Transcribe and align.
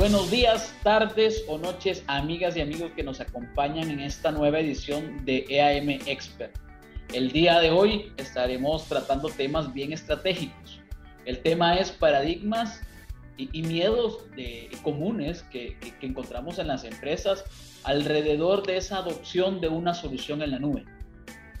Buenos 0.00 0.30
días, 0.30 0.74
tardes 0.82 1.44
o 1.46 1.58
noches, 1.58 2.02
amigas 2.06 2.56
y 2.56 2.62
amigos 2.62 2.90
que 2.92 3.02
nos 3.02 3.20
acompañan 3.20 3.90
en 3.90 4.00
esta 4.00 4.32
nueva 4.32 4.58
edición 4.58 5.26
de 5.26 5.44
EAM 5.50 5.90
Expert. 6.06 6.56
El 7.12 7.30
día 7.32 7.60
de 7.60 7.70
hoy 7.70 8.10
estaremos 8.16 8.86
tratando 8.86 9.28
temas 9.28 9.74
bien 9.74 9.92
estratégicos. 9.92 10.80
El 11.26 11.40
tema 11.42 11.76
es 11.76 11.92
paradigmas 11.92 12.80
y, 13.36 13.60
miedos 13.60 14.24
comunes 14.82 15.42
que, 15.42 15.76
que 15.78 16.06
encontramos 16.06 16.58
en 16.58 16.68
las 16.68 16.84
empresas 16.84 17.44
alrededor 17.84 18.66
de 18.66 18.78
esa 18.78 19.00
adopción 19.00 19.60
de 19.60 19.68
una 19.68 19.92
solución 19.92 20.40
en 20.40 20.52
la 20.52 20.58
nube. 20.60 20.86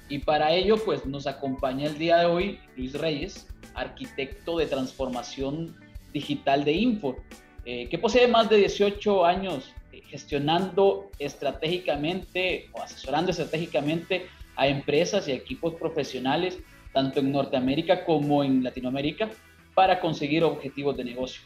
Y 0.08 0.20
para 0.20 0.54
ello, 0.54 0.82
pues 0.82 1.04
nos 1.04 1.26
acompaña 1.26 1.88
el 1.88 1.98
día 1.98 2.16
de 2.16 2.24
hoy 2.24 2.58
Luis 2.74 2.94
Reyes, 2.94 3.46
arquitecto 3.74 4.56
de 4.56 4.64
transformación 4.64 5.76
digital 6.14 6.64
de 6.64 6.72
Info, 6.72 7.16
eh, 7.64 7.88
que 7.88 7.98
posee 7.98 8.26
más 8.26 8.48
de 8.48 8.56
18 8.56 9.24
años 9.24 9.72
eh, 9.92 10.00
gestionando 10.08 11.10
estratégicamente 11.18 12.68
o 12.72 12.82
asesorando 12.82 13.30
estratégicamente 13.30 14.26
a 14.56 14.66
empresas 14.66 15.28
y 15.28 15.32
equipos 15.32 15.74
profesionales, 15.74 16.58
tanto 16.92 17.20
en 17.20 17.32
Norteamérica 17.32 18.04
como 18.04 18.42
en 18.42 18.62
Latinoamérica, 18.62 19.30
para 19.74 20.00
conseguir 20.00 20.44
objetivos 20.44 20.96
de 20.96 21.04
negocio. 21.04 21.42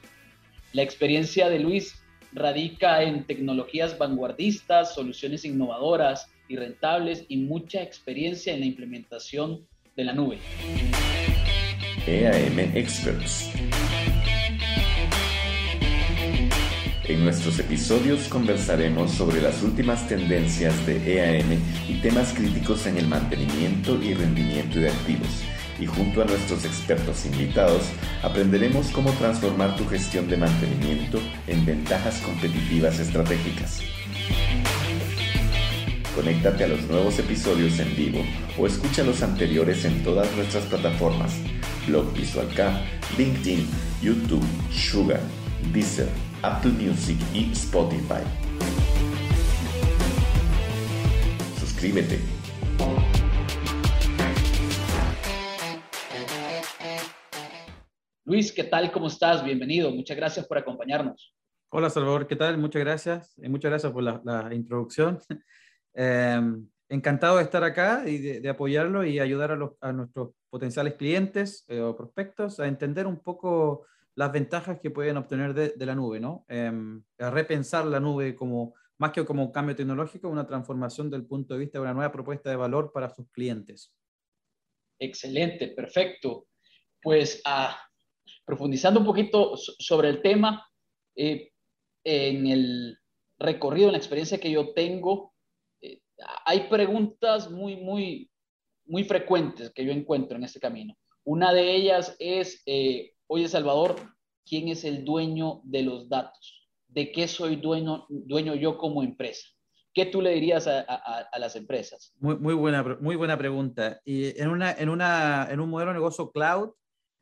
La 0.72 0.82
experiencia 0.82 1.48
de 1.48 1.60
Luis 1.60 1.94
radica 2.32 3.02
en 3.02 3.24
tecnologías 3.24 3.96
vanguardistas, 3.96 4.94
soluciones 4.94 5.44
innovadoras 5.44 6.28
y 6.48 6.56
rentables 6.56 7.24
y 7.28 7.36
mucha 7.36 7.82
experiencia 7.82 8.52
en 8.52 8.60
la 8.60 8.66
implementación 8.66 9.66
de 9.96 10.04
la 10.04 10.12
nube. 10.12 10.38
EAM 12.06 12.58
Experts 12.58 13.50
En 17.06 17.22
nuestros 17.22 17.58
episodios 17.58 18.28
conversaremos 18.28 19.10
sobre 19.10 19.42
las 19.42 19.62
últimas 19.62 20.08
tendencias 20.08 20.86
de 20.86 21.16
EAM 21.16 21.60
y 21.86 22.00
temas 22.00 22.32
críticos 22.32 22.86
en 22.86 22.96
el 22.96 23.06
mantenimiento 23.06 24.02
y 24.02 24.14
rendimiento 24.14 24.78
de 24.78 24.88
activos. 24.88 25.28
Y 25.78 25.84
junto 25.84 26.22
a 26.22 26.24
nuestros 26.24 26.64
expertos 26.64 27.26
invitados, 27.26 27.82
aprenderemos 28.22 28.86
cómo 28.86 29.10
transformar 29.12 29.76
tu 29.76 29.86
gestión 29.86 30.30
de 30.30 30.38
mantenimiento 30.38 31.20
en 31.46 31.66
ventajas 31.66 32.22
competitivas 32.22 32.98
estratégicas. 32.98 33.82
Conéctate 36.14 36.64
a 36.64 36.68
los 36.68 36.88
nuevos 36.88 37.18
episodios 37.18 37.78
en 37.80 37.94
vivo 37.96 38.24
o 38.56 38.66
escucha 38.66 39.04
los 39.04 39.22
anteriores 39.22 39.84
en 39.84 40.02
todas 40.02 40.34
nuestras 40.36 40.64
plataformas: 40.64 41.34
Blog 41.86 42.14
Visual 42.14 42.48
LinkedIn, 43.18 43.68
YouTube, 44.00 44.46
Sugar, 44.72 45.20
Deezer, 45.70 46.08
Apple 46.44 46.72
Music 46.72 47.16
y 47.32 47.50
Spotify. 47.52 48.22
Suscríbete. 51.58 52.20
Luis, 58.26 58.52
¿qué 58.52 58.64
tal? 58.64 58.92
¿Cómo 58.92 59.06
estás? 59.06 59.42
Bienvenido. 59.42 59.90
Muchas 59.90 60.18
gracias 60.18 60.46
por 60.46 60.58
acompañarnos. 60.58 61.34
Hola, 61.70 61.88
Salvador. 61.88 62.26
¿Qué 62.26 62.36
tal? 62.36 62.58
Muchas 62.58 62.80
gracias. 62.80 63.38
Y 63.38 63.48
muchas 63.48 63.70
gracias 63.70 63.90
por 63.90 64.02
la, 64.02 64.50
introducción. 64.52 65.20
Em, 65.96 66.68
encantado 66.88 67.36
de 67.36 67.44
estar 67.44 67.62
acá 67.62 68.02
y 68.06 68.18
de, 68.18 68.48
apoyarlo 68.50 69.04
y 69.04 69.20
ayudar 69.20 69.52
a, 69.80 69.92
nuestros 69.92 70.32
potenciales 70.50 70.94
clientes 70.94 71.64
eh, 71.68 71.80
o 71.80 71.96
prospectos 71.96 72.60
a 72.60 72.66
entender 72.66 73.06
un 73.06 73.20
poco 73.20 73.86
las 74.16 74.32
ventajas 74.32 74.78
que 74.80 74.90
pueden 74.90 75.16
obtener 75.16 75.54
de, 75.54 75.86
la 75.86 75.94
nube, 75.94 76.20
¿no? 76.20 76.46
A 76.48 77.30
repensar 77.30 77.86
la 77.86 78.00
nube 78.00 78.34
como, 78.34 78.74
más 78.98 79.12
que 79.12 79.24
como 79.24 79.44
un 79.44 79.52
cambio 79.52 79.74
tecnológico, 79.74 80.28
una 80.28 80.46
transformación 80.46 81.10
del 81.10 81.26
punto 81.26 81.54
de 81.54 81.60
vista 81.60 81.78
de 81.78 81.82
una 81.82 81.94
nueva 81.94 82.12
propuesta 82.12 82.50
de 82.50 82.56
valor 82.56 82.92
para 82.92 83.10
sus 83.10 83.28
clientes. 83.30 83.92
Excelente, 84.98 85.68
perfecto. 85.68 86.46
Pues 87.02 87.42
ah, 87.44 87.76
profundizando 88.44 89.00
un 89.00 89.06
poquito 89.06 89.56
sobre 89.56 90.08
el 90.08 90.22
tema, 90.22 90.66
eh, 91.16 91.50
en 92.04 92.46
el 92.46 92.98
recorrido, 93.38 93.88
en 93.88 93.92
la 93.92 93.98
experiencia 93.98 94.38
que 94.38 94.50
yo 94.50 94.72
tengo, 94.74 95.34
eh, 95.80 96.00
hay 96.44 96.68
preguntas 96.68 97.50
muy, 97.50 97.76
muy, 97.76 98.30
muy 98.86 99.04
frecuentes 99.04 99.70
que 99.70 99.84
yo 99.84 99.92
encuentro 99.92 100.36
en 100.36 100.44
este 100.44 100.60
camino. 100.60 100.94
Una 101.24 101.52
de 101.52 101.74
ellas 101.74 102.14
es, 102.18 102.62
eh, 102.66 103.13
Oye, 103.26 103.48
Salvador, 103.48 103.96
¿quién 104.46 104.68
es 104.68 104.84
el 104.84 105.04
dueño 105.04 105.60
de 105.64 105.82
los 105.82 106.08
datos? 106.08 106.68
¿De 106.88 107.10
qué 107.10 107.26
soy 107.26 107.56
dueño, 107.56 108.06
dueño 108.08 108.54
yo 108.54 108.76
como 108.76 109.02
empresa? 109.02 109.48
¿Qué 109.94 110.06
tú 110.06 110.20
le 110.20 110.34
dirías 110.34 110.66
a, 110.66 111.38
las 111.38 111.56
empresas? 111.56 112.12
Muy, 112.18 112.54
buena, 112.54 112.82
muy 113.00 113.14
buena 113.16 113.38
pregunta. 113.38 114.00
Y 114.04 114.38
en, 114.40 114.48
un 114.48 115.68
modelo 115.70 115.90
de 115.90 115.94
negocio 115.94 116.32
cloud, 116.32 116.70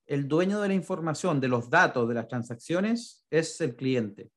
el 0.06 0.26
dueño 0.26 0.60
de 0.60 0.68
la 0.68 0.74
información, 0.74 1.38
de 1.38 1.48
los 1.48 1.68
datos, 1.68 2.08
de 2.08 2.14
las 2.14 2.28
transacciones, 2.28 3.26
es 3.30 3.60
el 3.60 3.76
cliente. 3.76 4.30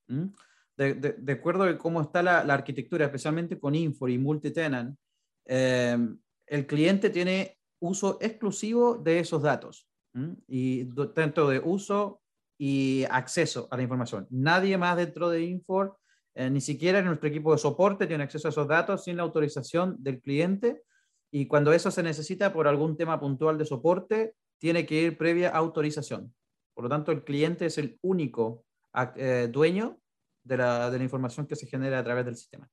De, 0.77 1.31
acuerdo 1.31 1.63
a 1.63 1.77
cómo 1.77 2.01
está 2.01 2.21
la, 2.21 2.43
la, 2.43 2.53
arquitectura, 2.53 3.05
especialmente 3.05 3.57
con 3.57 3.73
Infor 3.73 4.09
y 4.09 4.17
Multitenant, 4.17 4.97
eh, 5.45 5.97
el 6.45 6.67
cliente 6.67 7.09
tiene 7.09 7.57
uso 7.79 8.17
exclusivo 8.21 8.95
de 8.97 9.19
esos 9.19 9.41
datos 9.41 9.87
y 10.47 10.83
dentro 11.15 11.47
de 11.49 11.59
uso 11.59 12.21
y 12.57 13.03
acceso 13.09 13.67
a 13.71 13.77
la 13.77 13.83
información. 13.83 14.27
Nadie 14.29 14.77
más 14.77 14.95
dentro 14.97 15.29
de 15.29 15.43
Infor, 15.43 15.97
eh, 16.33 16.49
ni 16.49 16.61
siquiera 16.61 17.01
nuestro 17.01 17.29
equipo 17.29 17.51
de 17.51 17.57
soporte 17.57 18.07
tiene 18.07 18.23
acceso 18.23 18.47
a 18.47 18.51
esos 18.51 18.67
datos 18.67 19.03
sin 19.03 19.17
la 19.17 19.23
autorización 19.23 19.95
del 19.99 20.21
cliente 20.21 20.83
y 21.31 21.47
cuando 21.47 21.73
eso 21.73 21.91
se 21.91 22.03
necesita 22.03 22.53
por 22.53 22.67
algún 22.67 22.95
tema 22.95 23.19
puntual 23.19 23.57
de 23.57 23.65
soporte, 23.65 24.35
tiene 24.57 24.85
que 24.85 25.01
ir 25.01 25.17
previa 25.17 25.49
autorización. 25.49 26.33
Por 26.73 26.85
lo 26.85 26.89
tanto, 26.89 27.11
el 27.11 27.23
cliente 27.23 27.65
es 27.65 27.77
el 27.77 27.97
único 28.01 28.65
eh, 29.17 29.49
dueño 29.51 29.99
de 30.43 30.57
la, 30.57 30.89
de 30.89 30.97
la, 30.97 31.03
información 31.03 31.47
que 31.47 31.55
se 31.55 31.67
genera 31.67 31.99
a 31.99 32.03
través 32.03 32.25
del 32.25 32.35
sistema. 32.35 32.69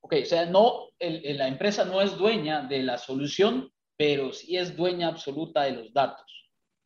Ok, 0.00 0.14
o 0.22 0.24
sea, 0.24 0.46
no, 0.46 0.90
la 1.00 1.48
empresa 1.48 1.84
no 1.84 2.00
es 2.00 2.16
dueña 2.16 2.66
de 2.68 2.82
la 2.82 2.98
solución, 2.98 3.72
pero 3.98 4.32
sí 4.32 4.56
es 4.56 4.74
dueña 4.74 5.08
absoluta 5.08 5.64
de 5.64 5.72
los 5.72 5.92
datos. 5.92 6.38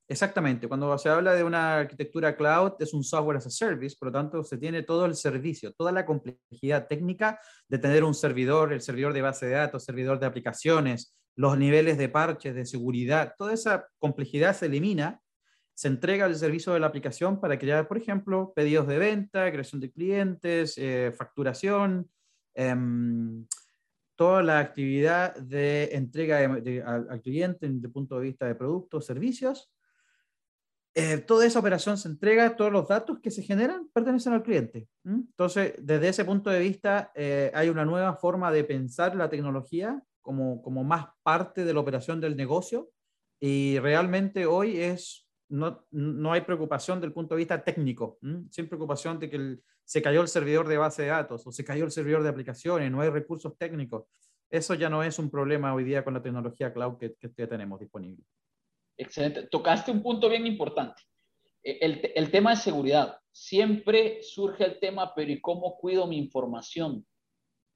Exactamente, 0.09 0.67
cuando 0.67 0.99
se 0.99 1.09
habla 1.09 1.35
de 1.35 1.45
una 1.45 1.79
arquitectura 1.79 2.37
cloud 2.37 2.73
es 2.81 2.93
un 2.93 3.05
software 3.05 3.37
as 3.37 3.47
a 3.47 3.51
service, 3.51 3.97
por 3.99 4.09
lo 4.09 4.13
tanto 4.13 4.43
se 4.43 4.59
tiene 4.59 4.83
todo 4.83 5.07
el 5.07 5.15
servicio, 5.15 5.73
toda 5.73 5.93
la 5.93 6.05
complejidad 6.05 6.89
técnica 6.89 7.39
de 7.69 7.79
tener 7.79 8.03
un 8.03 8.15
servidor, 8.15 8.73
el 8.73 8.81
servidor 8.81 9.13
de 9.13 9.23
base 9.23 9.47
de 9.47 9.53
datos, 9.53 9.85
servidor 9.85 10.19
de 10.19 10.27
aplicaciones, 10.27 11.17
los 11.37 11.57
niveles 11.57 11.97
de 11.99 12.09
parches, 12.09 12.55
de 12.55 12.67
seguridad, 12.67 13.35
toda 13.39 13.55
esa 13.55 13.89
complejidad 13.99 14.55
se 14.55 14.67
elimina, 14.67 15.21
se 15.75 15.89
entrega 15.89 16.27
el 16.27 16.37
servicio 16.37 16.73
de 16.73 16.81
la 16.81 16.89
aplicación 16.89 17.41
para 17.41 17.59
crear, 17.59 17.89
por 17.89 17.97
ejemplo, 17.97 18.53
pedidos 18.55 18.87
de 18.89 18.99
venta, 18.99 19.51
creación 19.51 19.81
de 19.81 19.91
clientes, 19.91 20.75
eh, 20.77 21.13
facturación, 21.17 22.11
em, 22.55 23.47
toda 24.17 24.43
la 24.43 24.59
actividad 24.59 25.35
de 25.37 25.91
entrega 25.93 26.39
al, 26.39 27.21
cliente 27.23 27.69
desde 27.69 27.87
el 27.87 27.93
punto 27.93 28.19
de 28.19 28.27
vista 28.27 28.47
de 28.47 28.55
productos, 28.55 29.07
servicios. 29.07 29.71
Eh, 30.95 31.19
toda 31.19 31.47
esa 31.47 31.59
operación 31.59 31.97
se 31.97 32.09
entrega, 32.09 32.55
todos 32.55 32.71
los 32.71 32.87
datos 32.87 33.19
que 33.21 33.31
se 33.31 33.43
generan 33.43 33.89
pertenecen 33.93 34.35
al 34.35 34.43
cliente. 34.43 34.89
Entonces, 35.05 35.75
desde 35.79 36.09
ese 36.09 36.25
punto 36.25 36.51
de 36.51 36.61
vista, 36.61 37.11
eh, 37.15 37.51
hay 37.55 37.71
una 37.71 37.85
nueva 37.85 38.15
forma 38.15 38.53
de 38.53 38.65
pensar 38.65 39.17
la 39.17 39.31
tecnología 39.31 40.03
como, 40.21 40.63
como 40.63 40.85
más 40.85 41.07
parte 41.23 41.65
de 41.65 41.73
la 41.73 41.81
operación 41.81 42.21
del 42.21 42.37
negocio 42.37 42.91
y 43.41 43.79
realmente 43.79 44.47
hoy 44.47 44.79
es, 44.79 45.27
no, 45.49 45.85
no 45.91 46.33
hay 46.33 46.43
preocupación 46.43 47.01
del 47.01 47.13
punto 47.13 47.35
de 47.35 47.39
vista 47.39 47.65
técnico, 47.65 48.19
sin 48.51 48.69
preocupación 48.69 49.19
de 49.19 49.31
que 49.31 49.37
el, 49.37 49.63
se 49.85 50.03
cayó 50.03 50.23
el 50.23 50.29
servidor 50.29 50.69
de 50.69 50.79
base 50.79 51.03
de 51.03 51.09
datos 51.09 51.47
o 51.47 51.53
se 51.53 51.65
cayó 51.65 51.85
el 51.85 51.91
servidor 51.91 52.23
de 52.23 52.29
aplicaciones, 52.29 52.91
no 52.91 53.01
hay 53.01 53.11
recursos 53.11 53.57
técnicos. 53.59 54.05
Eso 54.51 54.75
ya 54.75 54.91
no 54.91 55.03
es 55.03 55.19
un 55.19 55.31
problema 55.31 55.75
hoy 55.75 55.83
día 55.85 56.05
con 56.05 56.15
la 56.15 56.23
tecnología 56.23 56.73
cloud 56.73 56.99
que, 56.99 57.17
ya 57.37 57.47
tenemos 57.47 57.81
disponible. 57.81 58.23
Excelente. 58.99 59.45
Tocaste 59.45 59.91
un 59.91 60.03
punto 60.03 60.29
bien 60.29 60.47
importante. 60.47 61.03
E, 61.63 61.79
el, 61.81 62.13
el, 62.15 62.31
tema 62.31 62.51
de 62.51 62.57
seguridad. 62.57 63.19
Siempre 63.31 64.23
surge 64.23 64.65
el 64.65 64.79
tema, 64.79 65.15
pero 65.15 65.33
¿y 65.33 65.41
cómo 65.41 65.79
cuido 65.79 66.07
mi 66.07 66.19
información? 66.19 67.07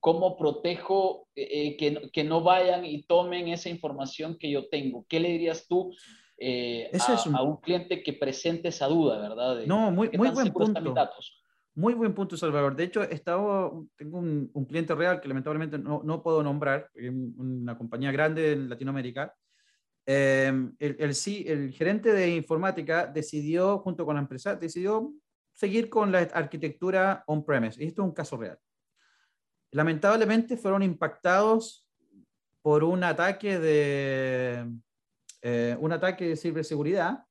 ¿Cómo 0.01 0.37
protejo 0.37 1.29
eh, 1.35 1.49
eh, 1.51 1.77
que, 1.79 2.11
que, 2.13 2.25
no 2.25 2.43
vayan 2.43 2.85
y 2.85 3.05
tomen 3.05 3.49
esa 3.49 3.71
información 3.71 4.37
que 4.39 4.51
yo 4.51 4.69
tengo? 4.69 5.07
¿Qué 5.09 5.19
le 5.19 5.31
dirías 5.31 5.67
tú 5.67 5.95
eh, 6.39 6.91
a, 7.33 7.43
un... 7.43 7.57
cliente 7.57 8.03
que 8.03 8.13
presente 8.13 8.69
esa 8.69 8.87
duda, 8.87 9.19
verdad? 9.19 9.65
no, 9.67 9.91
muy, 9.91 10.11
muy 10.11 10.29
buen 10.29 10.53
punto. 10.53 10.93
Datos? 10.93 11.43
Muy 11.77 11.93
buen 11.93 12.15
punto, 12.15 12.39
Salvador. 12.39 12.75
De 12.75 12.85
hecho, 12.85 13.03
estaba, 13.03 13.71
tengo 13.97 14.19
un, 14.19 14.67
cliente 14.67 14.95
real 14.95 15.21
que 15.21 15.29
lamentablemente 15.29 15.79
no, 15.79 16.01
no 16.03 16.23
puedo 16.23 16.43
nombrar, 16.43 16.91
una 17.37 17.77
compañía 17.77 18.11
grande 18.11 18.53
en 18.53 18.71
Latinoamérica. 18.71 19.35
Eh, 20.07 20.49
el, 20.79 20.97
el, 20.99 21.13
el, 21.47 21.73
gerente 21.73 22.13
de 22.15 22.35
informática 22.35 23.07
decidió, 23.07 23.79
junto 23.81 24.07
con 24.07 24.15
la 24.15 24.23
empresa, 24.23 24.57
decidió 24.57 25.13
seguir 25.53 25.91
con 25.91 26.11
la 26.11 26.21
arquitectura 26.21 27.23
on-premise. 27.27 27.85
Y 27.85 27.89
esto 27.89 28.01
es 28.01 28.09
un 28.09 28.15
caso 28.15 28.39
real. 28.39 28.59
Lamentablemente 29.73 30.57
fueron 30.57 30.83
impactados 30.83 31.87
por 32.63 32.85
un 32.85 33.05
ataque 33.05 33.59
de 33.59 34.67
eh, 35.43 35.77
un 35.79 35.93
ataque 35.93 36.29
de 36.29 36.37
ciberseguridad, 36.37 37.23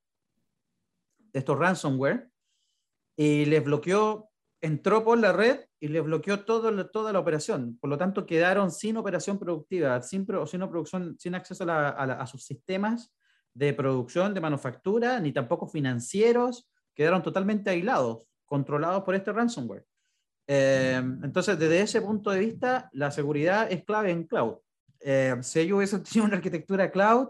estos 1.32 1.58
ransomware, 1.58 2.30
y 3.16 3.44
les 3.46 3.64
bloqueó, 3.64 4.30
entró 4.60 5.04
por 5.04 5.18
la 5.18 5.32
red 5.32 5.60
y 5.80 5.88
les 5.88 6.02
bloqueó 6.02 6.44
todo, 6.44 6.90
toda 6.90 7.12
la 7.12 7.18
operación. 7.18 7.78
Por 7.80 7.90
lo 7.90 7.98
tanto, 7.98 8.26
quedaron 8.26 8.70
sin 8.70 8.96
operación 8.96 9.38
productiva, 9.38 10.02
sin, 10.02 10.26
producción, 10.26 11.16
sin 11.18 11.34
acceso 11.34 11.64
a, 11.68 12.26
sus 12.26 12.44
sistemas 12.44 13.12
de 13.54 13.72
producción, 13.72 14.34
de 14.34 14.40
manufactura, 14.40 15.20
ni 15.20 15.32
tampoco 15.32 15.66
financieros, 15.66 16.68
quedaron 16.94 17.22
totalmente 17.22 17.70
aislados, 17.70 18.26
controlados 18.44 19.02
por 19.02 19.14
este 19.14 19.32
ransomware. 19.32 19.84
Eh, 20.46 21.02
entonces, 21.22 21.58
desde 21.58 21.80
ese 21.80 22.00
punto 22.00 22.30
de 22.30 22.38
vista, 22.38 22.88
la 22.92 23.10
seguridad 23.10 23.70
es 23.70 23.84
clave 23.84 24.10
en 24.10 24.24
cloud. 24.24 24.56
Eh, 25.00 25.36
si 25.42 25.60
ellos 25.60 25.76
hubiesen 25.76 26.02
tenido 26.02 26.26
una 26.26 26.36
arquitectura 26.36 26.90
cloud, 26.90 27.28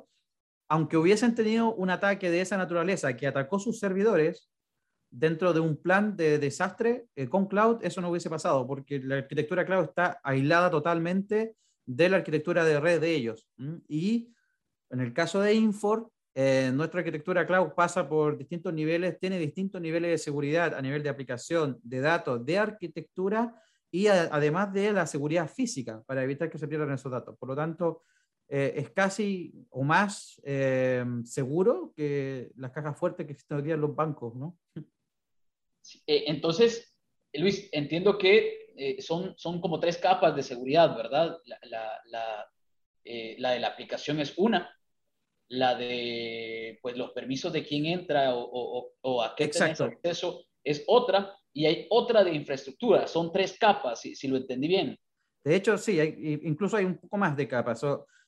aunque 0.69 0.97
hubiesen 0.97 1.35
tenido 1.35 1.75
un 1.75 1.91
ataque 1.91 2.31
de 2.31 2.41
esa 2.41 2.57
naturaleza 2.57 3.17
que 3.17 3.27
atacó 3.27 3.59
sus 3.59 3.79
servidores 3.79 4.49
dentro 5.11 5.53
de 5.53 5.61
un 5.61 5.77
plan 5.77 6.17
de 6.17 6.39
desastre 6.39 7.07
eh, 7.17 7.29
con 7.29 7.47
cloud, 7.47 7.79
eso 7.83 8.01
no 8.01 8.11
hubiese 8.11 8.31
pasado, 8.31 8.67
porque 8.67 8.99
la 8.99 9.17
arquitectura 9.17 9.65
cloud 9.65 9.85
está 9.85 10.21
aislada 10.23 10.71
totalmente 10.71 11.57
de 11.87 12.09
la 12.09 12.19
arquitectura 12.19 12.65
de 12.65 12.81
red 12.81 13.01
de 13.01 13.15
ellos. 13.15 13.49
Y 13.89 14.33
en 14.91 15.01
el 15.01 15.13
caso 15.13 15.41
de 15.41 15.55
Infor, 15.55 16.11
eh, 16.35 16.71
nuestra 16.75 17.01
arquitectura 17.01 17.47
cloud 17.47 17.73
pasa 17.75 18.09
por 18.09 18.37
distintos 18.37 18.73
niveles, 18.75 19.19
tiene 19.19 19.39
distintos 19.39 19.81
niveles 19.81 20.11
de 20.11 20.19
seguridad 20.19 20.75
a 20.75 20.83
nivel 20.83 21.03
de 21.03 21.09
aplicación, 21.09 21.79
de 21.83 22.01
datos, 22.01 22.45
de 22.45 22.59
arquitectura 22.59 23.55
y 23.91 24.09
además 24.09 24.73
de 24.73 24.93
la 24.93 25.07
seguridad 25.07 25.49
física 25.49 26.03
para 26.07 26.23
evitar 26.23 26.51
que 26.51 26.59
se 26.59 26.69
pierdan 26.69 26.93
esos 26.93 27.11
datos. 27.11 27.39
Por 27.39 27.49
lo 27.49 27.57
tanto, 27.57 28.03
eh, 28.49 28.75
es 28.77 28.91
casi 28.91 29.67
o 29.71 29.83
más 29.83 30.41
eh, 30.45 31.05
seguro 31.25 31.93
que 31.97 32.53
las 32.57 32.71
cajas 32.71 32.97
fuertes 32.97 33.27
que 33.27 33.33
existen 33.33 33.57
hoy 33.57 33.63
día 33.65 33.75
en 33.75 33.81
los 33.81 33.95
bancos, 33.95 34.35
¿no? 34.35 34.59
Eh, 36.07 36.25
entonces, 36.27 36.95
Luis, 37.33 37.69
entiendo 37.73 38.19
que 38.19 38.67
son, 38.99 39.35
son 39.39 39.61
como 39.61 39.81
tres 39.81 39.97
capas 39.97 40.37
de 40.37 40.43
seguridad, 40.43 40.97
¿verdad? 40.97 41.39
La, 41.47 41.59
la, 41.63 42.01
la, 42.07 42.51
la, 43.39 43.51
de 43.53 43.61
la 43.61 43.69
aplicación 43.69 44.21
es 44.21 44.35
una, 44.37 44.71
la 45.49 45.75
de 45.75 46.79
pues, 46.83 46.97
los 46.97 47.13
permisos 47.13 47.53
de 47.53 47.65
quién 47.65 47.87
entra 47.87 48.35
o, 48.35 48.43
o, 48.43 48.93
o 49.01 49.23
a 49.23 49.35
qué 49.35 49.49
tenés 49.49 49.81
acceso 49.81 50.45
es 50.63 50.85
otra, 50.89 51.33
y 51.53 51.65
hay 51.65 51.87
otra 51.91 52.25
de 52.25 52.35
infraestructura, 52.35 53.07
son 53.07 53.33
tres 53.33 53.57
capas, 53.59 54.01
si, 54.01 54.15
si 54.15 54.29
lo 54.29 54.37
entendí 54.37 54.69
bien. 54.69 54.99
De 55.45 55.55
hecho, 55.55 55.79
sí, 55.79 55.99
hay, 56.01 56.41
incluso 56.43 56.77
hay 56.77 56.85
un 56.85 56.99
poco 56.99 57.17
más 57.17 57.37
de 57.37 57.47
capas 57.47 57.83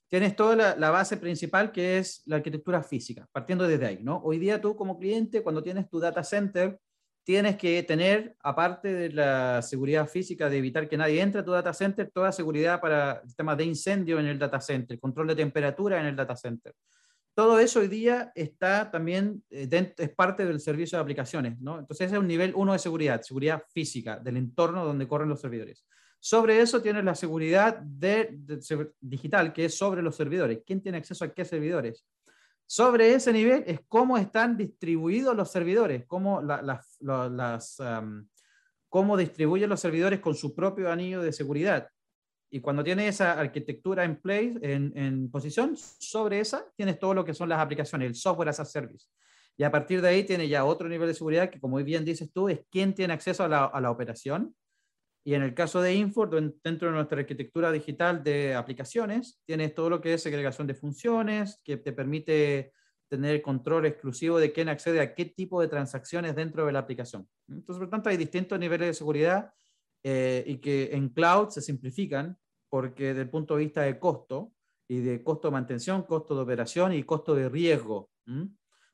tienes 0.09 0.35
toda 0.35 0.75
la, 0.77 0.91
base 0.91 1.19
principal 1.19 1.71
que 1.71 1.99
es 1.99 2.23
la 2.27 2.37
arquitectura 2.37 2.83
física, 2.83 3.29
partiendo 3.31 3.69
desde 3.69 3.87
ahí, 3.87 3.99
¿no? 4.03 4.23
Hoy 4.25 4.39
día 4.39 4.61
tú 4.61 4.75
como 4.75 4.99
cliente, 4.99 5.43
cuando 5.43 5.63
tienes 5.63 5.89
tu 5.91 5.99
data 5.99 6.25
center, 6.25 6.81
tienes 7.29 7.59
que 7.59 7.83
tener, 7.83 8.35
aparte 8.41 8.89
de 8.89 9.11
la 9.11 9.61
seguridad 9.61 10.09
física, 10.09 10.49
de 10.49 10.57
evitar 10.57 10.89
que 10.89 10.97
nadie 10.97 11.21
entre 11.21 11.43
a 11.43 11.45
tu 11.45 11.51
data 11.51 11.75
center, 11.75 12.11
toda 12.11 12.33
seguridad 12.33 12.81
para 12.81 13.21
el 13.23 13.37
tema 13.37 13.55
de 13.55 13.65
incendio 13.65 14.19
en 14.19 14.25
el 14.25 14.39
data 14.39 14.59
center, 14.63 14.99
control 14.99 15.27
de 15.27 15.37
temperatura 15.37 16.01
en 16.01 16.07
el 16.07 16.17
data 16.17 16.35
center. 16.35 16.73
Todo 17.35 17.59
eso 17.59 17.81
hoy 17.81 17.89
día 17.89 18.33
está 18.35 18.91
también, 18.91 19.45
eh, 19.51 19.93
es 19.99 20.09
parte 20.15 20.47
del 20.47 20.59
servicio 20.59 20.97
de 20.97 21.03
aplicaciones, 21.03 21.61
¿no? 21.61 21.79
Entonces 21.79 22.07
ese 22.07 22.15
es 22.15 22.19
un 22.19 22.27
nivel 22.27 22.55
uno 22.57 22.73
de 22.73 22.79
seguridad, 22.79 23.21
seguridad 23.21 23.63
física 23.75 24.19
del 24.19 24.39
entorno 24.39 24.87
donde 24.87 25.07
corren 25.07 25.29
los 25.29 25.43
servidores. 25.43 25.85
Sobre 26.19 26.63
eso 26.63 26.81
tienes 26.81 27.05
la 27.05 27.15
seguridad 27.15 27.77
de, 27.77 28.39
digital, 29.03 29.53
que 29.53 29.67
es 29.67 29.77
sobre 29.77 30.01
los 30.01 30.17
servidores. 30.17 30.61
¿Quién 30.65 30.81
tiene 30.81 30.97
acceso 30.97 31.27
a 31.27 31.35
qué 31.35 31.45
servidores? 31.45 32.07
Sobre 32.71 33.15
ese 33.15 33.33
nivel 33.33 33.65
es 33.67 33.81
cómo 33.89 34.19
están 34.19 34.59
distribuidos 34.59 35.35
los 35.35 35.51
servidores, 35.51 36.05
cómo, 36.07 36.43
distribuyen 39.17 39.71
los 39.71 39.81
servidores 39.81 40.21
con 40.21 40.35
su 40.35 40.55
propio 40.55 40.93
anillo 40.93 41.23
de 41.23 41.33
seguridad. 41.33 41.89
Y 42.51 42.61
cuando 42.61 42.85
tienes 42.85 43.15
esa 43.15 43.41
arquitectura 43.41 44.05
en 44.05 44.21
place, 44.21 44.59
en, 44.61 45.31
posición, 45.31 45.79
sobre 45.79 46.41
esa 46.41 46.67
tienes 46.77 46.99
todo 46.99 47.15
lo 47.15 47.25
que 47.25 47.33
son 47.33 47.49
las 47.49 47.59
aplicaciones, 47.59 48.07
el 48.07 48.15
software 48.15 48.51
as 48.51 48.61
a 48.61 48.67
service. 48.67 49.07
Y 49.57 49.65
a 49.65 49.73
partir 49.73 50.03
de 50.03 50.09
ahí 50.11 50.25
tiene 50.25 50.47
ya 50.47 50.67
otro 50.67 50.91
nivel 50.91 51.09
de 51.09 51.15
seguridad 51.15 51.49
que, 51.49 51.59
como 51.59 51.79
bien 51.79 52.05
dices 52.05 52.31
tú, 52.31 52.51
es 52.51 52.61
quién 52.71 52.95
tiene 52.95 53.15
acceso 53.15 53.45
a 53.45 53.81
la 53.81 53.91
operación 53.91 54.55
y 55.29 55.35
en 55.35 55.43
el 55.43 55.53
caso 55.53 55.83
de 55.83 55.95
Infor, 55.95 56.31
dentro 56.65 56.89
de 56.89 56.95
nuestra 56.95 57.21
arquitectura 57.21 57.71
digital 57.71 58.25
de 58.25 58.55
aplicaciones, 58.55 59.43
tienes 59.45 59.75
todo 59.75 59.91
lo 59.91 60.01
que 60.01 60.15
es 60.15 60.23
segregación 60.23 60.67
de 60.67 60.73
funciones, 60.73 61.61
que 61.63 61.77
te 61.77 61.93
permite 61.93 62.73
tener 63.09 63.43
control 63.43 63.85
exclusivo 63.85 64.39
de 64.39 64.53
quién 64.53 64.71
accede 64.71 65.03
a 65.03 65.15
qué 65.15 65.27
tipo 65.27 65.61
de 65.61 65.69
transacciones 65.69 66.35
dentro 66.35 66.65
de 66.65 66.73
la 66.73 66.79
aplicación. 66.79 67.29
Entonces, 67.47 67.79
por 67.79 67.91
tanto, 67.91 68.09
hay 68.09 68.17
distintos 68.17 68.59
niveles 68.59 68.89
de 68.89 68.95
seguridad 68.95 69.53
eh, 70.03 70.45
y 70.47 70.57
que 70.63 70.95
en 70.95 71.11
cloud 71.11 71.51
se 71.51 71.61
simplifican 71.61 72.39
porque 72.71 73.09
desde 73.09 73.21
el 73.21 73.29
punto 73.29 73.55
de 73.55 73.65
vista 73.65 73.83
de 73.83 73.99
costo 73.99 74.55
y 74.89 75.01
de 75.01 75.23
costo 75.23 75.49
de 75.49 75.53
mantención, 75.53 76.05
costo 76.05 76.37
de 76.37 76.41
operación 76.41 76.95
y 76.95 77.03
costo 77.03 77.35
de 77.35 77.51
riesgo, 77.51 78.09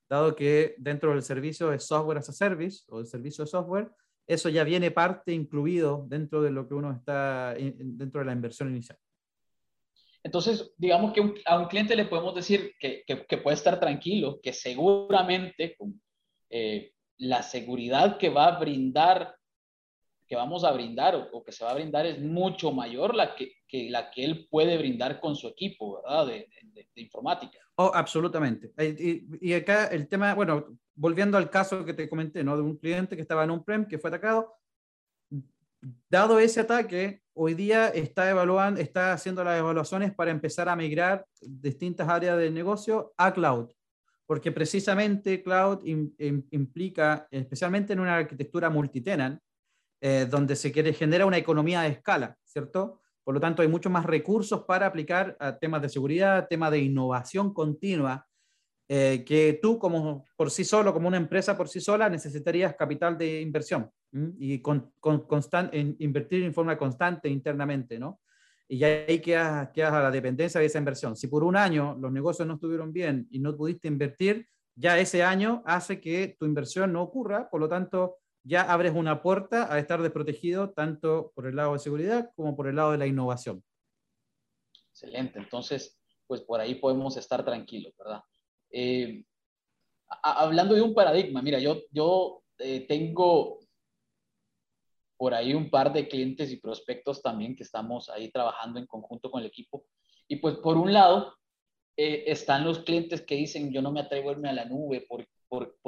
dado 0.09 0.35
que 0.35 0.75
dentro 0.79 1.13
del 1.13 1.23
servicio 1.23 1.71
de 1.71 1.79
software 1.79 2.19
as 2.19 2.29
a 2.29 2.33
service 2.33 2.83
o 2.89 2.99
el 2.99 3.07
servicio 3.07 3.45
de 3.45 3.51
software, 3.53 3.89
eso 4.27 4.49
ya 4.49 4.65
viene 4.65 4.91
parte 4.91 5.33
incluido 5.33 6.07
dentro 6.09 6.43
de 6.43 6.51
lo 6.51 6.67
que 6.67 6.75
uno 6.75 6.93
está, 6.93 7.55
dentro 7.55 8.21
de 8.21 8.27
la 8.27 8.33
inversión 8.33 8.71
inicial. 8.71 8.99
Entonces, 10.23 10.73
digamos 10.79 11.13
que 11.13 11.35
a 11.45 11.59
un 11.59 11.67
cliente 11.67 11.95
le 11.95 12.07
podemos 12.07 12.35
decir 12.35 12.73
que, 12.81 13.05
que, 13.07 13.39
puede 13.39 13.57
estar 13.57 13.79
tranquilo, 13.79 14.41
que 14.43 14.55
seguramente 14.55 15.77
con 15.77 16.01
eh, 16.49 16.93
la 17.19 17.43
seguridad 17.43 18.17
que 18.17 18.31
va 18.31 18.47
a 18.47 18.59
brindar, 18.59 19.37
que 20.27 20.37
vamos 20.37 20.65
a 20.65 20.73
brindar 20.73 21.29
o, 21.33 21.45
que 21.45 21.53
se 21.53 21.65
va 21.65 21.73
a 21.73 21.75
brindar 21.75 22.07
es 22.07 22.21
mucho 22.21 22.73
mayor 22.73 23.15
la 23.15 23.35
que, 23.35 23.53
que, 23.67 23.91
la 23.91 24.11
que 24.11 24.25
él 24.25 24.49
puede 24.51 24.79
brindar 24.79 25.21
con 25.21 25.37
su 25.37 25.49
equipo, 25.49 26.03
¿verdad? 26.03 26.27
De, 26.27 26.49
de, 26.73 26.89
de 26.95 27.03
informática. 27.03 27.59
Oh, 27.77 27.91
absolutamente. 27.93 28.73
Y, 28.79 29.25
y, 29.41 29.53
acá 29.53 29.87
el 29.87 30.07
tema, 30.09 30.35
bueno, 30.35 30.79
volviendo 30.95 31.37
al 31.37 31.51
caso 31.51 31.85
que 31.85 31.95
te 31.95 32.09
comenté, 32.09 32.45
¿no? 32.45 32.57
De 32.57 32.63
un 32.63 32.77
cliente 32.77 33.17
que 33.17 33.23
estaba 33.23 33.45
en 33.45 33.51
un 33.51 33.65
prem 33.65 33.87
que 33.87 33.99
fue 33.99 34.09
atacado. 34.09 34.55
Dado 36.09 36.39
ese 36.39 36.61
ataque, 36.61 37.23
hoy 37.35 37.55
día 37.55 37.89
está 37.89 38.31
evaluando, 38.31 38.81
está 38.81 39.13
haciendo 39.13 39.45
las 39.45 39.59
evaluaciones 39.59 40.15
para 40.15 40.31
empezar 40.31 40.69
a 40.69 40.77
migrar 40.77 41.27
distintas 41.41 42.09
áreas 42.09 42.39
del 42.39 42.55
negocio 42.55 43.13
a 43.17 43.35
cloud, 43.35 43.71
porque 44.25 44.51
precisamente 44.53 45.43
cloud 45.43 45.85
implica, 45.85 47.27
especialmente 47.31 47.93
en 47.93 48.01
una 48.01 48.17
arquitectura 48.17 48.71
multitenant, 48.71 49.41
eh, 50.07 50.27
donde 50.29 50.55
se 50.55 50.71
quiere 50.71 50.93
genera 50.93 51.25
una 51.25 51.39
economía 51.39 51.81
de 51.81 51.89
escala, 51.89 52.37
¿cierto? 52.45 53.01
Por 53.25 53.33
lo 53.33 53.41
tanto, 53.41 53.63
hay 53.63 53.69
muchos 53.69 53.91
más 53.91 54.05
recursos 54.05 54.65
para 54.65 54.85
aplicar 54.85 55.35
a 55.41 55.59
temas 55.59 55.81
de 55.81 55.89
seguridad, 55.89 56.47
temas 56.47 56.73
de 56.73 56.81
innovación 56.81 57.55
continua, 57.55 58.29
eh, 58.87 59.25
que 59.27 59.59
tú 59.63 59.79
como 59.79 60.27
por 60.37 60.51
sí 60.51 60.63
solo, 60.63 60.93
como 60.93 61.09
una 61.09 61.17
empresa 61.17 61.57
por 61.57 61.71
sí 61.71 61.81
sola, 61.81 62.11
necesitarías 62.11 62.77
capital 62.77 63.17
de 63.17 63.41
inversión 63.41 63.91
y 64.39 64.59
con, 64.61 64.93
con 65.01 65.27
invertir 65.73 66.43
en 66.43 66.53
forma 66.53 66.77
constante 66.77 67.31
internamente, 67.31 67.99
¿no? 67.99 68.21
Y 68.69 68.77
ya 68.77 68.89
ahí 69.09 69.21
quedas, 69.21 69.71
quedas 69.73 69.95
a 69.95 70.03
la 70.03 70.11
dependencia 70.11 70.61
de 70.61 70.67
esa 70.67 70.79
inversión. 70.81 71.17
Si 71.17 71.29
por 71.29 71.45
un 71.45 71.57
año 71.57 71.97
los 71.99 72.13
negocios 72.13 72.47
no 72.47 72.57
estuvieron 72.57 72.93
bien 72.93 73.27
y 73.31 73.39
no 73.39 73.57
pudiste 73.57 73.89
invertir, 73.89 74.49
ya 74.77 74.99
ese 74.99 75.23
año 75.23 75.63
hace 75.65 75.99
que 75.99 76.37
tu 76.39 76.45
inversión 76.45 76.93
no 76.93 77.01
ocurra, 77.01 77.49
por 77.49 77.59
lo 77.59 77.71
tanto, 77.71 78.19
ya 78.45 78.63
abres 78.63 78.93
una 78.95 79.23
puerta 79.23 79.73
a 79.73 79.79
estar 79.79 80.01
desprotegido 80.03 80.71
tanto 80.71 81.33
por 81.35 81.47
el 81.47 81.57
lado 81.57 81.73
de 81.73 81.79
seguridad 81.79 82.31
como 82.37 82.55
por 82.55 82.69
el 82.69 82.77
lado 82.77 82.93
de 82.93 82.99
la 82.99 83.07
innovación. 83.07 83.65
Excelente, 84.91 85.39
entonces, 85.39 85.99
pues 86.27 86.43
por 86.43 86.61
ahí 86.61 86.77
podemos 86.77 87.17
estar 87.17 87.45
tranquilos, 87.45 87.95
¿verdad? 87.99 88.23
Eh, 88.71 89.25
hablando 90.23 90.75
de 90.75 90.83
un 90.83 90.95
paradigma, 90.95 91.43
mira, 91.43 91.59
yo, 91.59 91.83
yo 91.91 92.43
eh, 92.59 92.87
tengo 92.87 93.61
por 95.17 95.33
ahí 95.33 95.55
un 95.55 95.71
par 95.71 95.93
de 95.93 96.07
clientes 96.07 96.51
y 96.53 96.59
prospectos 96.59 97.23
también 97.23 97.57
que 97.57 97.63
estamos 97.63 98.09
ahí 98.11 98.31
trabajando 98.31 98.79
en 98.79 98.87
conjunto 98.87 99.31
con 99.31 99.41
el 99.41 99.47
equipo. 99.47 99.87
Y 100.29 100.37
pues 100.37 100.57
por 100.57 100.77
un 100.77 100.93
lado 100.93 101.35
eh, 101.97 102.25
están 102.27 102.65
los 102.65 102.81
clientes 102.81 103.23
que 103.23 103.37
dicen, 103.37 103.73
yo 103.73 103.81
no 103.81 103.91
me 103.93 104.01
atrevo 104.01 104.29
a 104.29 104.33
irme 104.33 104.49
a 104.49 104.53
la 104.53 104.65
nube 104.65 105.01
por, 105.09 105.27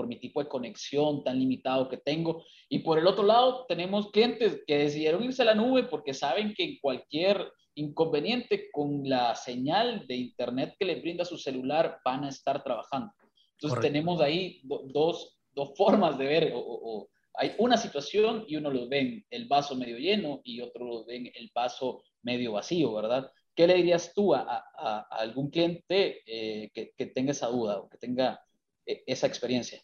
por, 0.06 0.08
mi 0.08 0.18
tipo 0.18 0.42
de 0.42 0.48
conexión 0.48 1.24
tan 1.24 1.38
limitado 1.38 1.88
que 1.88 1.98
tengo. 1.98 2.44
Y 2.68 2.80
por 2.80 2.98
el 2.98 3.06
otro 3.06 3.24
lado 3.24 3.66
tenemos 3.68 4.10
clientes 4.10 4.62
que 4.66 4.78
decidieron 4.78 5.24
irse 5.24 5.42
a 5.42 5.46
la 5.46 5.54
nube 5.54 5.84
porque 5.84 6.14
saben 6.14 6.54
que 6.54 6.64
en 6.64 6.78
cualquier 6.80 7.52
inconveniente 7.74 8.70
con 8.72 9.08
la 9.08 9.34
señal 9.34 10.06
de 10.06 10.16
internet 10.16 10.74
que 10.78 10.86
le 10.86 11.00
brinda 11.00 11.24
su 11.24 11.36
celular 11.36 11.98
van 12.04 12.24
a 12.24 12.28
estar 12.28 12.62
trabajando. 12.62 13.12
Entonces 13.52 13.80
tenemos 13.80 14.20
ahí 14.20 14.60
dos, 14.64 15.36
dos, 15.54 15.72
formas 15.76 16.18
de 16.18 16.26
ver 16.26 16.52
o, 16.54 17.08
hay 17.38 17.52
una 17.58 17.76
situación 17.76 18.44
y 18.48 18.56
uno 18.56 18.70
lo 18.70 18.88
ven 18.88 19.24
el 19.28 19.46
vaso 19.46 19.76
medio 19.76 19.98
lleno 19.98 20.40
y 20.42 20.62
otro 20.62 20.86
lo 20.86 21.04
ven 21.04 21.30
el 21.34 21.50
vaso 21.54 22.02
medio 22.22 22.52
vacío, 22.52 22.94
¿verdad? 22.94 23.30
¿Qué 23.54 23.66
le 23.66 23.74
dirías 23.74 24.12
tú 24.14 24.34
a, 24.34 24.64
algún 25.10 25.50
cliente 25.50 26.22
eh, 26.26 26.70
que, 26.72 27.06
tenga 27.06 27.32
esa 27.32 27.48
duda 27.48 27.78
o 27.78 27.88
que 27.90 27.98
tenga 27.98 28.40
eh, 28.86 29.02
esa 29.06 29.26
experiencia? 29.26 29.82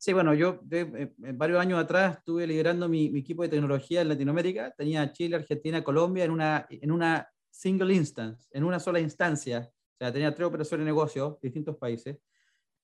Sí, 0.00 0.14
bueno, 0.14 0.32
yo 0.32 0.58
de, 0.62 1.12
varios 1.18 1.60
años 1.60 1.78
atrás 1.78 2.16
estuve 2.16 2.46
liderando 2.46 2.88
mi, 2.88 3.14
equipo 3.18 3.42
de 3.42 3.50
tecnología 3.50 4.00
en 4.00 4.08
Latinoamérica. 4.08 4.72
Tenía 4.74 5.12
Chile, 5.12 5.36
Argentina, 5.36 5.84
Colombia 5.84 6.24
en 6.24 6.30
una, 6.30 6.66
en 6.70 6.90
una 6.90 7.28
single 7.50 7.92
instance, 7.92 8.48
en 8.50 8.64
una 8.64 8.80
sola 8.80 8.98
instancia. 8.98 9.70
O 9.70 9.98
sea, 9.98 10.10
tenía 10.10 10.34
tres 10.34 10.48
operaciones 10.48 10.86
de 10.86 10.90
negocio, 10.90 11.38
distintos 11.42 11.76
países. 11.76 12.16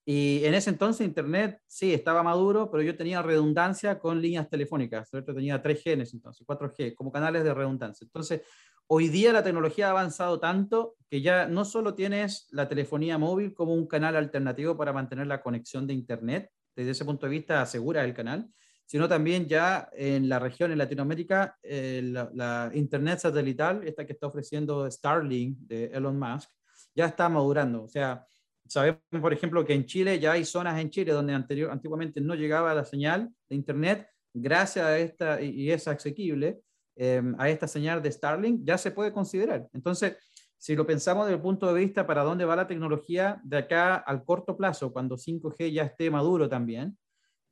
Y 0.05 0.45
en 0.45 0.53
ese 0.53 0.69
entonces 0.69 1.07
Internet 1.07 1.59
sí 1.67 1.95
estaba 1.95 2.23
maduro, 2.23 2.71
pero 2.71 2.83
yo 2.83 2.95
tenía 2.95 3.23
redundancia 3.23 3.99
con 3.99 4.21
líneas 4.21 4.51
telefónicas. 4.51 5.09
¿cierto? 5.09 5.35
Tenía 5.35 5.63
3G 5.63 5.93
en 5.93 6.03
ese 6.03 6.17
entonces, 6.17 6.47
4G, 6.47 6.95
como 6.95 7.11
canales 7.11 7.45
de 7.45 7.55
redundancia. 7.55 8.05
Entonces, 8.05 8.43
hoy 8.89 9.09
día 9.09 9.33
la 9.33 9.43
tecnología 9.43 9.87
ha 9.87 9.93
avanzado 9.93 10.39
tanto 10.39 10.97
que 11.09 11.23
ya 11.23 11.47
no 11.47 11.65
solo 11.65 11.95
tienes 11.95 12.47
la 12.51 12.69
telefonía 12.69 13.17
móvil 13.17 13.55
como 13.55 13.73
un 13.73 13.87
canal 13.87 14.17
alternativo 14.17 14.77
para 14.77 14.93
mantener 14.93 15.27
la 15.29 15.41
conexión 15.41 15.87
de 15.87 15.95
Internet, 15.95 16.51
desde 16.77 16.93
ese 16.93 17.05
punto 17.05 17.27
de 17.27 17.31
vista 17.31 17.63
asegura 17.63 18.05
el 18.05 18.15
canal, 18.15 18.49
sino 18.85 19.09
también 19.09 19.47
ya 19.49 19.89
en 19.93 20.29
la 20.29 20.39
región, 20.39 20.71
en 20.71 20.79
Latinoamérica, 20.79 21.57
eh, 21.63 22.01
la, 22.05 22.71
Internet 22.75 23.19
satelital, 23.19 23.83
esta 23.85 24.07
que 24.07 24.13
está 24.13 24.29
ofreciendo 24.29 24.89
Starlink 24.89 25.59
de 25.61 25.87
Elon 25.87 26.19
Musk, 26.19 26.51
ya 26.95 27.07
está 27.07 27.29
madurando. 27.29 27.83
O 27.83 27.89
sea, 27.89 28.25
Sabemos, 28.69 29.01
por 29.21 29.33
ejemplo, 29.33 29.65
que 29.65 29.75
en 29.75 29.87
Chile 29.87 30.19
ya 30.19 30.33
hay 30.33 30.45
zonas 30.45 30.81
en 30.81 30.91
Chile 30.91 31.13
donde 31.13 31.33
anterior, 31.35 31.71
antiguamente 31.71 32.21
no 32.21 32.35
llegaba 32.35 32.75
la 32.75 32.85
señal 32.85 33.31
de 33.49 33.57
Internet, 33.57 34.09
gracias 34.35 34.85
a 34.85 34.99
esta, 34.99 35.41
y 35.41 35.71
es 35.71 35.87
asequible, 35.87 36.61
em, 36.97 37.35
a 37.39 37.49
esta 37.49 37.69
señal 37.69 38.03
de 38.03 38.11
Starlink, 38.11 38.61
ya 38.65 38.77
se 38.79 38.91
puede 38.91 39.13
considerar. 39.13 39.69
Entonces, 39.73 40.17
si 40.59 40.75
lo 40.75 40.87
pensamos 40.87 41.27
desde 41.27 41.37
el 41.37 41.43
punto 41.43 41.73
de 41.73 41.81
vista 41.81 42.07
para 42.07 42.23
dónde 42.23 42.45
va 42.45 42.57
la 42.57 42.67
tecnología 42.67 43.41
de 43.45 43.59
acá 43.59 43.97
al 43.97 44.25
corto 44.25 44.57
plazo, 44.57 44.93
cuando 44.93 45.17
5G 45.17 45.73
ya 45.73 45.85
esté 45.85 46.11
maduro 46.11 46.49
también, 46.49 46.99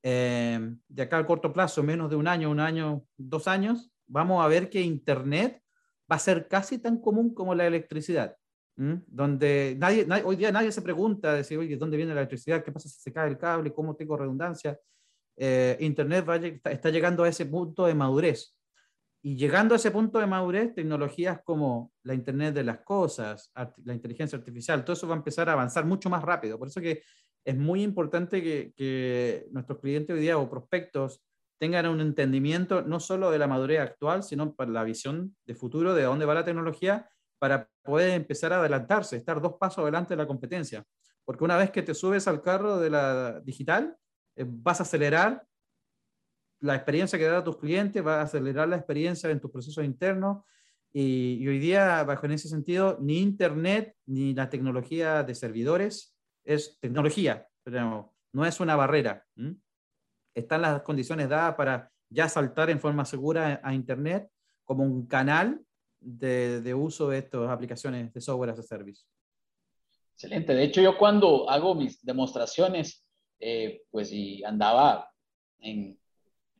em, 0.02 0.78
de 0.88 1.02
acá 1.02 1.18
al 1.18 1.26
corto 1.26 1.52
plazo, 1.52 1.82
menos 1.82 2.10
de 2.10 2.16
un 2.16 2.28
año, 2.28 2.50
un 2.50 2.60
año, 2.60 3.04
dos 3.16 3.48
años, 3.48 3.92
vamos 4.06 4.44
a 4.44 4.48
ver 4.48 4.70
que 4.70 4.80
Internet 4.80 5.62
va 6.10 6.16
a 6.16 6.18
ser 6.18 6.48
casi 6.48 6.78
tan 6.78 6.98
común 7.00 7.34
como 7.34 7.54
la 7.54 7.66
electricidad 7.66 8.36
donde 8.76 9.76
nadie, 9.78 10.06
hoy 10.24 10.36
día 10.36 10.50
nadie 10.50 10.72
se 10.72 10.82
pregunta, 10.82 11.32
decir, 11.32 11.58
oye, 11.58 11.76
¿dónde 11.76 11.96
viene 11.96 12.14
la 12.14 12.20
electricidad? 12.20 12.64
¿Qué 12.64 12.72
pasa 12.72 12.88
si 12.88 13.00
se 13.00 13.12
cae 13.12 13.28
el 13.28 13.38
cable? 13.38 13.72
¿Cómo 13.72 13.94
tengo 13.94 14.16
redundancia? 14.16 14.78
Eh, 15.36 15.76
Internet 15.80 16.26
está 16.64 16.90
llegando 16.90 17.24
a 17.24 17.28
ese 17.28 17.46
punto 17.46 17.86
de 17.86 17.94
madurez. 17.94 18.56
Y 19.26 19.36
llegando 19.36 19.74
a 19.74 19.76
ese 19.76 19.90
punto 19.90 20.18
de 20.18 20.26
madurez, 20.26 20.74
tecnologías 20.74 21.40
como 21.44 21.92
la 22.02 22.12
Internet 22.12 22.54
de 22.54 22.62
las 22.62 22.80
cosas, 22.80 23.50
la 23.82 23.94
inteligencia 23.94 24.36
artificial, 24.36 24.84
todo 24.84 24.92
eso 24.92 25.08
va 25.08 25.14
a 25.14 25.16
empezar 25.16 25.48
a 25.48 25.54
avanzar 25.54 25.86
mucho 25.86 26.10
más 26.10 26.22
rápido. 26.22 26.58
Por 26.58 26.68
eso 26.68 26.78
que 26.82 27.02
es 27.42 27.56
muy 27.56 27.82
importante 27.82 28.42
que, 28.42 28.74
que 28.76 29.46
nuestros 29.50 29.80
clientes 29.80 30.14
hoy 30.14 30.20
día 30.20 30.36
o 30.36 30.50
prospectos 30.50 31.22
tengan 31.58 31.86
un 31.86 32.02
entendimiento 32.02 32.82
no 32.82 33.00
solo 33.00 33.30
de 33.30 33.38
la 33.38 33.46
madurez 33.46 33.80
actual, 33.80 34.22
sino 34.22 34.54
para 34.54 34.70
la 34.70 34.84
visión 34.84 35.34
de 35.46 35.54
futuro 35.54 35.94
de 35.94 36.02
dónde 36.02 36.26
va 36.26 36.34
la 36.34 36.44
tecnología 36.44 37.08
para 37.38 37.70
poder 37.82 38.10
empezar 38.10 38.52
a 38.52 38.58
adelantarse, 38.60 39.16
estar 39.16 39.40
dos 39.40 39.54
pasos 39.58 39.84
adelante 39.84 40.12
de 40.12 40.18
la 40.18 40.26
competencia. 40.26 40.84
Porque 41.24 41.44
una 41.44 41.56
vez 41.56 41.70
que 41.70 41.82
te 41.82 41.94
subes 41.94 42.28
al 42.28 42.42
carro 42.42 42.78
de 42.78 42.90
la 42.90 43.40
digital, 43.40 43.96
eh, 44.36 44.44
vas 44.46 44.80
a 44.80 44.82
acelerar 44.82 45.46
la 46.64 46.76
experiencia 46.76 47.18
que 47.18 47.26
da 47.26 47.38
a 47.38 47.44
tus 47.44 47.58
clientes, 47.58 48.02
vas 48.02 48.16
a 48.16 48.22
acelerar 48.22 48.66
la 48.66 48.76
experiencia 48.76 49.28
en 49.28 49.38
tus 49.38 49.50
procesos 49.50 49.84
internos. 49.84 50.44
Y, 50.94 51.46
hoy 51.46 51.58
día, 51.58 52.02
bajo 52.04 52.24
en 52.24 52.32
ese 52.32 52.48
sentido, 52.48 52.96
ni 53.02 53.18
Internet 53.18 53.94
ni 54.06 54.32
la 54.32 54.48
tecnología 54.48 55.22
de 55.24 55.34
servidores 55.34 56.16
es 56.42 56.78
tecnología, 56.80 57.46
pero 57.62 58.14
no 58.32 58.46
es 58.46 58.60
una 58.60 58.76
barrera. 58.76 59.26
Están 60.34 60.62
las 60.62 60.80
condiciones 60.82 61.28
dadas 61.28 61.54
para 61.54 61.90
ya 62.08 62.30
saltar 62.30 62.70
en 62.70 62.80
forma 62.80 63.04
segura 63.04 63.60
a 63.62 63.74
Internet 63.74 64.30
como 64.64 64.84
un 64.84 65.06
canal 65.06 65.60
de, 66.00 66.74
uso 66.74 67.10
de 67.10 67.18
estas 67.18 67.50
aplicaciones 67.50 68.10
de 68.10 68.20
software 68.22 68.50
as 68.50 68.60
a 68.60 68.62
service. 68.62 69.04
Excelente. 70.14 70.54
De 70.54 70.64
hecho, 70.64 70.80
yo 70.80 70.96
cuando 70.96 71.50
hago 71.50 71.74
mis 71.74 72.02
demostraciones, 72.02 73.04
eh, 73.38 73.82
pues 73.90 74.10
y 74.12 74.42
andaba 74.44 75.10
en 75.58 75.98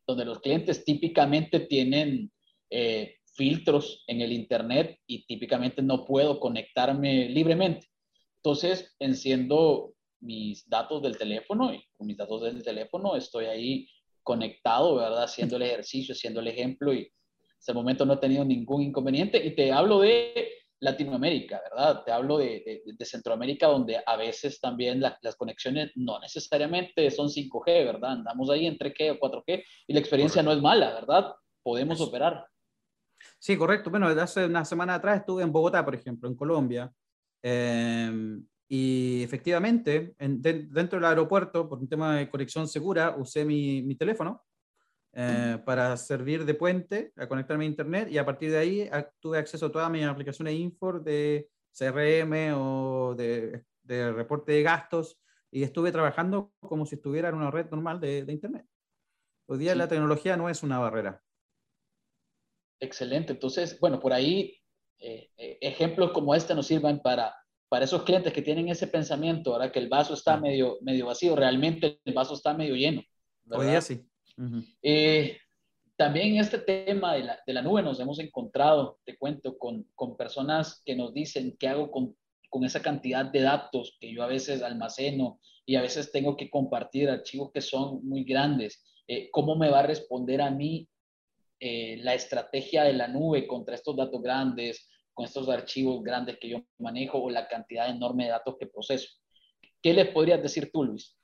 donde 0.06 0.24
los 0.24 0.40
clientes 0.40 0.84
típicamente 0.84 1.60
tienen 1.60 2.30
eh, 2.70 3.16
filtros 3.34 4.04
en 4.06 4.20
el 4.20 4.32
Internet 4.32 4.98
y 5.06 5.26
típicamente 5.26 5.82
no 5.82 6.04
puedo 6.04 6.38
conectarme 6.40 7.28
libremente. 7.28 7.88
Entonces, 8.36 8.94
enciendo 8.98 9.94
mis 10.20 10.68
datos 10.68 11.02
del 11.02 11.16
teléfono 11.16 11.72
y 11.74 11.84
con 11.96 12.06
mis 12.06 12.16
datos 12.16 12.42
del 12.42 12.62
teléfono 12.62 13.16
estoy 13.16 13.46
ahí 13.46 13.88
conectado, 14.22 14.96
¿verdad? 14.96 15.24
Haciendo 15.24 15.56
el 15.56 15.62
ejercicio, 15.62 16.12
haciendo 16.12 16.40
el 16.40 16.48
ejemplo 16.48 16.94
y 16.94 17.10
hasta 17.58 17.72
el 17.72 17.76
momento 17.76 18.04
no 18.04 18.14
he 18.14 18.18
tenido 18.18 18.44
ningún 18.44 18.82
inconveniente 18.82 19.44
y 19.44 19.54
te 19.54 19.72
hablo 19.72 20.00
de 20.00 20.48
Latinoamérica, 20.84 21.60
¿verdad? 21.62 22.04
Te 22.04 22.12
hablo 22.12 22.38
de, 22.38 22.82
de, 22.84 23.04
Centroamérica, 23.04 23.66
donde 23.66 24.00
a 24.04 24.16
veces 24.16 24.60
también 24.60 25.00
las 25.00 25.36
conexiones 25.36 25.90
no 25.96 26.20
necesariamente 26.20 27.10
son 27.10 27.28
5G, 27.28 27.64
¿verdad? 27.84 28.12
Andamos 28.12 28.50
ahí 28.50 28.66
en 28.66 28.76
3G 28.76 29.18
o 29.18 29.18
4G 29.18 29.64
y 29.86 29.92
la 29.92 30.00
experiencia 30.00 30.42
no 30.42 30.52
es 30.52 30.60
mala, 30.60 30.92
¿verdad? 30.92 31.34
Podemos 31.62 32.00
operar. 32.00 32.46
Sí, 33.38 33.56
correcto. 33.56 33.90
Bueno, 33.90 34.06
hace 34.08 34.44
una 34.44 34.64
semana 34.64 34.96
atrás 34.96 35.20
estuve 35.20 35.42
en 35.42 35.52
Bogotá, 35.52 35.84
por 35.84 35.94
ejemplo, 35.94 36.28
en 36.28 36.36
Colombia. 36.36 36.92
Em, 37.42 38.46
y 38.68 39.22
efectivamente, 39.22 40.14
dentro 40.18 40.98
del 40.98 41.04
aeropuerto, 41.06 41.68
por 41.68 41.78
un 41.78 41.88
tema 41.88 42.16
de 42.16 42.28
conexión 42.28 42.68
segura, 42.68 43.14
usé 43.16 43.44
mi, 43.44 43.82
mi 43.82 43.94
teléfono 43.94 44.44
eh, 45.16 45.58
para 45.64 45.96
servir 45.96 46.44
de 46.44 46.54
puente 46.54 47.12
a 47.16 47.28
conectarme 47.28 47.64
a 47.64 47.68
Internet 47.68 48.08
y 48.10 48.18
a 48.18 48.24
partir 48.24 48.50
de 48.50 48.58
ahí 48.58 48.90
tuve 49.20 49.38
acceso 49.38 49.66
a 49.66 49.72
todas 49.72 49.90
mis 49.90 50.04
aplicaciones 50.04 50.54
Infor 50.54 51.04
de 51.04 51.48
CRM 51.72 52.52
o 52.56 53.14
de, 53.16 53.64
de, 53.82 54.12
reporte 54.12 54.52
de 54.52 54.62
gastos 54.62 55.20
y 55.50 55.62
estuve 55.62 55.92
trabajando 55.92 56.52
como 56.60 56.84
si 56.84 56.96
estuviera 56.96 57.28
en 57.28 57.36
una 57.36 57.50
red 57.50 57.70
normal 57.70 58.00
de, 58.00 58.24
de 58.24 58.32
Internet. 58.32 58.66
Hoy 59.46 59.58
día 59.58 59.74
la 59.74 59.88
tecnología 59.88 60.36
no 60.36 60.48
es 60.48 60.62
una 60.62 60.78
barrera. 60.78 61.22
Excelente. 62.80 63.32
Entonces, 63.32 63.78
bueno, 63.78 64.00
por 64.00 64.12
ahí 64.12 64.58
eh, 64.98 65.30
eh, 65.36 65.58
ejemplos 65.60 66.12
como 66.12 66.34
este 66.34 66.54
nos 66.54 66.66
sirvan 66.66 67.00
para, 67.00 67.34
para 67.68 67.84
esos 67.84 68.02
clientes 68.02 68.32
que 68.32 68.42
tienen 68.42 68.68
ese 68.68 68.86
pensamiento, 68.86 69.52
ahora 69.52 69.70
que 69.70 69.78
el 69.78 69.88
vaso 69.88 70.14
está 70.14 70.38
medio, 70.38 70.78
medio 70.80 71.06
vacío, 71.06 71.36
realmente 71.36 72.00
el 72.04 72.14
vaso 72.14 72.34
está 72.34 72.54
medio 72.54 72.74
lleno. 72.74 73.02
Hoy 73.50 73.66
día 73.66 73.80
sí. 73.80 74.08
Eh, 74.82 75.38
también 75.96 76.36
este 76.36 76.58
tema 76.58 77.14
de 77.14 77.24
la, 77.24 77.40
de 77.46 77.52
la, 77.52 77.62
nube 77.62 77.82
nos 77.82 78.00
hemos 78.00 78.18
encontrado, 78.18 78.98
te 79.04 79.16
cuento, 79.16 79.56
con, 79.58 79.86
con 79.94 80.16
personas 80.16 80.82
que 80.84 80.96
nos 80.96 81.14
dicen 81.14 81.56
qué 81.58 81.68
hago 81.68 81.90
con, 81.90 82.16
con, 82.50 82.64
esa 82.64 82.82
cantidad 82.82 83.24
de 83.24 83.42
datos 83.42 83.96
que 84.00 84.12
yo 84.12 84.22
a 84.22 84.26
veces 84.26 84.62
almaceno 84.62 85.40
y 85.64 85.76
a 85.76 85.82
veces 85.82 86.10
tengo 86.10 86.36
que 86.36 86.50
compartir 86.50 87.08
archivos 87.08 87.52
que 87.52 87.60
son 87.60 88.06
muy 88.06 88.24
grandes. 88.24 88.84
Eh, 89.06 89.30
¿Cómo 89.30 89.56
me 89.56 89.70
va 89.70 89.80
a 89.80 89.86
responder 89.86 90.40
a 90.40 90.50
mí 90.50 90.88
eh, 91.60 91.98
la 91.98 92.14
estrategia 92.14 92.84
de 92.84 92.94
la 92.94 93.06
nube 93.06 93.46
contra 93.46 93.76
estos 93.76 93.96
datos 93.96 94.20
grandes, 94.20 94.88
con 95.12 95.26
estos 95.26 95.48
archivos 95.48 96.02
grandes 96.02 96.38
que 96.38 96.48
yo 96.48 96.64
manejo 96.78 97.22
o 97.22 97.30
la 97.30 97.46
cantidad 97.46 97.88
enorme 97.88 98.24
de 98.24 98.30
datos 98.30 98.56
que 98.58 98.66
proceso? 98.66 99.08
¿Qué 99.80 99.92
les 99.92 100.08
podrías 100.08 100.42
decir 100.42 100.70
tú, 100.72 100.82
Luis? 100.82 101.16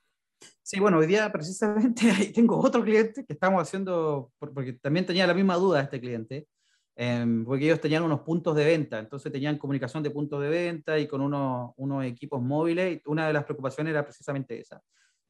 Sí, 0.63 0.79
bueno, 0.79 0.99
hoy 0.99 1.07
día 1.07 1.29
precisamente 1.31 2.09
ahí 2.11 2.31
tengo 2.31 2.57
otro 2.57 2.83
cliente 2.83 3.25
que 3.25 3.33
estamos 3.33 3.61
haciendo, 3.61 4.31
porque 4.39 4.73
también 4.73 5.05
tenía 5.05 5.27
la 5.27 5.33
misma 5.33 5.55
duda 5.55 5.81
este 5.81 5.99
cliente, 5.99 6.47
em, 6.95 7.43
porque 7.43 7.65
ellos 7.65 7.81
tenían 7.81 8.03
unos 8.03 8.21
puntos 8.21 8.55
de 8.55 8.65
venta, 8.65 8.99
entonces 8.99 9.31
tenían 9.31 9.57
comunicación 9.57 10.01
de 10.03 10.11
puntos 10.11 10.41
de 10.41 10.49
venta 10.49 10.97
y 10.97 11.07
con 11.07 11.21
unos, 11.21 11.71
unos 11.77 12.05
equipos 12.05 12.41
móviles, 12.41 12.97
y 12.97 13.01
una 13.05 13.27
de 13.27 13.33
las 13.33 13.43
preocupaciones 13.43 13.91
era 13.91 14.03
precisamente 14.05 14.59
esa. 14.59 14.81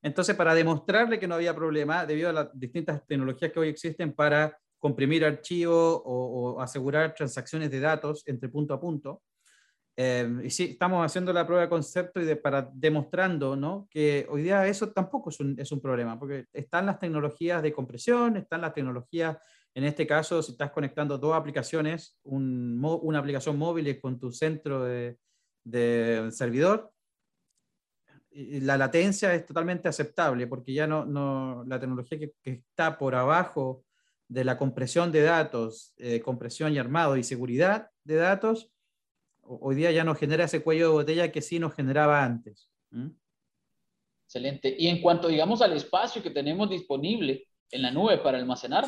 Entonces, 0.03 0.35
para 0.35 0.53
demostrarle 0.53 1.19
que 1.19 1.27
no 1.27 1.35
había 1.35 1.55
problema, 1.55 2.05
debido 2.05 2.29
a 2.29 2.33
las 2.33 2.59
distintas 2.59 3.05
tecnologías 3.07 3.51
que 3.51 3.59
hoy 3.59 3.69
existen 3.69 4.13
para 4.13 4.57
comprimir 4.79 5.25
archivos 5.25 6.01
o 6.05 6.59
asegurar 6.61 7.13
transacciones 7.13 7.69
de 7.71 7.79
datos 7.79 8.23
entre 8.27 8.49
punto 8.49 8.73
a 8.73 8.79
punto, 8.79 9.21
eh, 9.98 10.41
y 10.43 10.50
sí, 10.50 10.71
estamos 10.71 11.05
haciendo 11.05 11.33
la 11.33 11.45
prueba 11.45 11.63
de 11.63 11.69
concepto 11.69 12.21
y 12.21 12.25
de, 12.25 12.36
para 12.36 12.69
demostrando 12.74 13.55
¿no? 13.55 13.88
que 13.89 14.25
hoy 14.29 14.43
día 14.43 14.65
eso 14.65 14.91
tampoco 14.91 15.29
es 15.29 15.39
un, 15.39 15.60
es 15.60 15.71
un, 15.71 15.81
problema, 15.81 16.17
porque 16.17 16.45
están 16.53 16.86
las 16.86 17.00
tecnologías 17.00 17.62
de 17.62 17.74
compresión, 17.74 18.38
están 18.38 18.62
las 18.62 18.74
tecnologías, 18.74 19.38
en 19.74 19.83
este 19.83 20.07
caso, 20.07 20.41
si 20.41 20.53
estás 20.53 20.71
conectando 20.71 21.17
dos 21.17 21.36
aplicaciones, 21.36 22.17
un, 22.24 22.79
una 22.81 23.19
aplicación 23.19 23.57
móvil 23.57 24.00
con 24.00 24.19
tu 24.19 24.31
centro 24.31 24.83
de, 24.83 25.17
de 25.63 26.29
servidor, 26.31 26.91
la 28.33 28.77
latencia 28.77 29.33
es 29.33 29.45
totalmente 29.45 29.89
aceptable 29.89 30.48
porque 30.48 30.74
ya 30.74 30.88
no, 30.88 31.05
no 31.05 31.63
la 31.67 31.79
tecnología 31.79 32.17
que, 32.17 32.33
está 32.43 32.98
por 32.98 33.15
abajo 33.15 33.83
de 34.27 34.45
la 34.45 34.57
compresión 34.57 35.12
de 35.12 35.24
datos, 35.24 35.93
eh, 35.98 36.21
compresión 36.21 36.71
y 36.74 36.77
armado 36.77 37.17
y 37.17 37.24
seguridad 37.24 37.89
de 38.05 38.15
datos, 38.15 38.70
hoy 39.60 39.75
día 39.75 39.91
ya 39.91 40.03
no 40.03 40.15
genera 40.15 40.46
ese 40.46 40.62
cuello 40.62 40.88
de 40.88 40.93
botella 40.93 41.31
que 41.31 41.41
sí 41.41 41.60
nos 41.60 41.74
generaba 41.74 42.24
antes. 42.24 42.70
Excelente. 44.25 44.75
Y 44.77 44.88
en 44.88 45.01
cuanto, 45.01 45.27
digamos, 45.27 45.62
al 45.62 45.74
espacio 45.74 46.24
que 46.24 46.29
tenemos 46.29 46.70
disponible 46.70 47.48
en 47.70 47.81
la 47.81 47.91
nube 47.91 48.17
para 48.20 48.38
almacenar. 48.38 48.86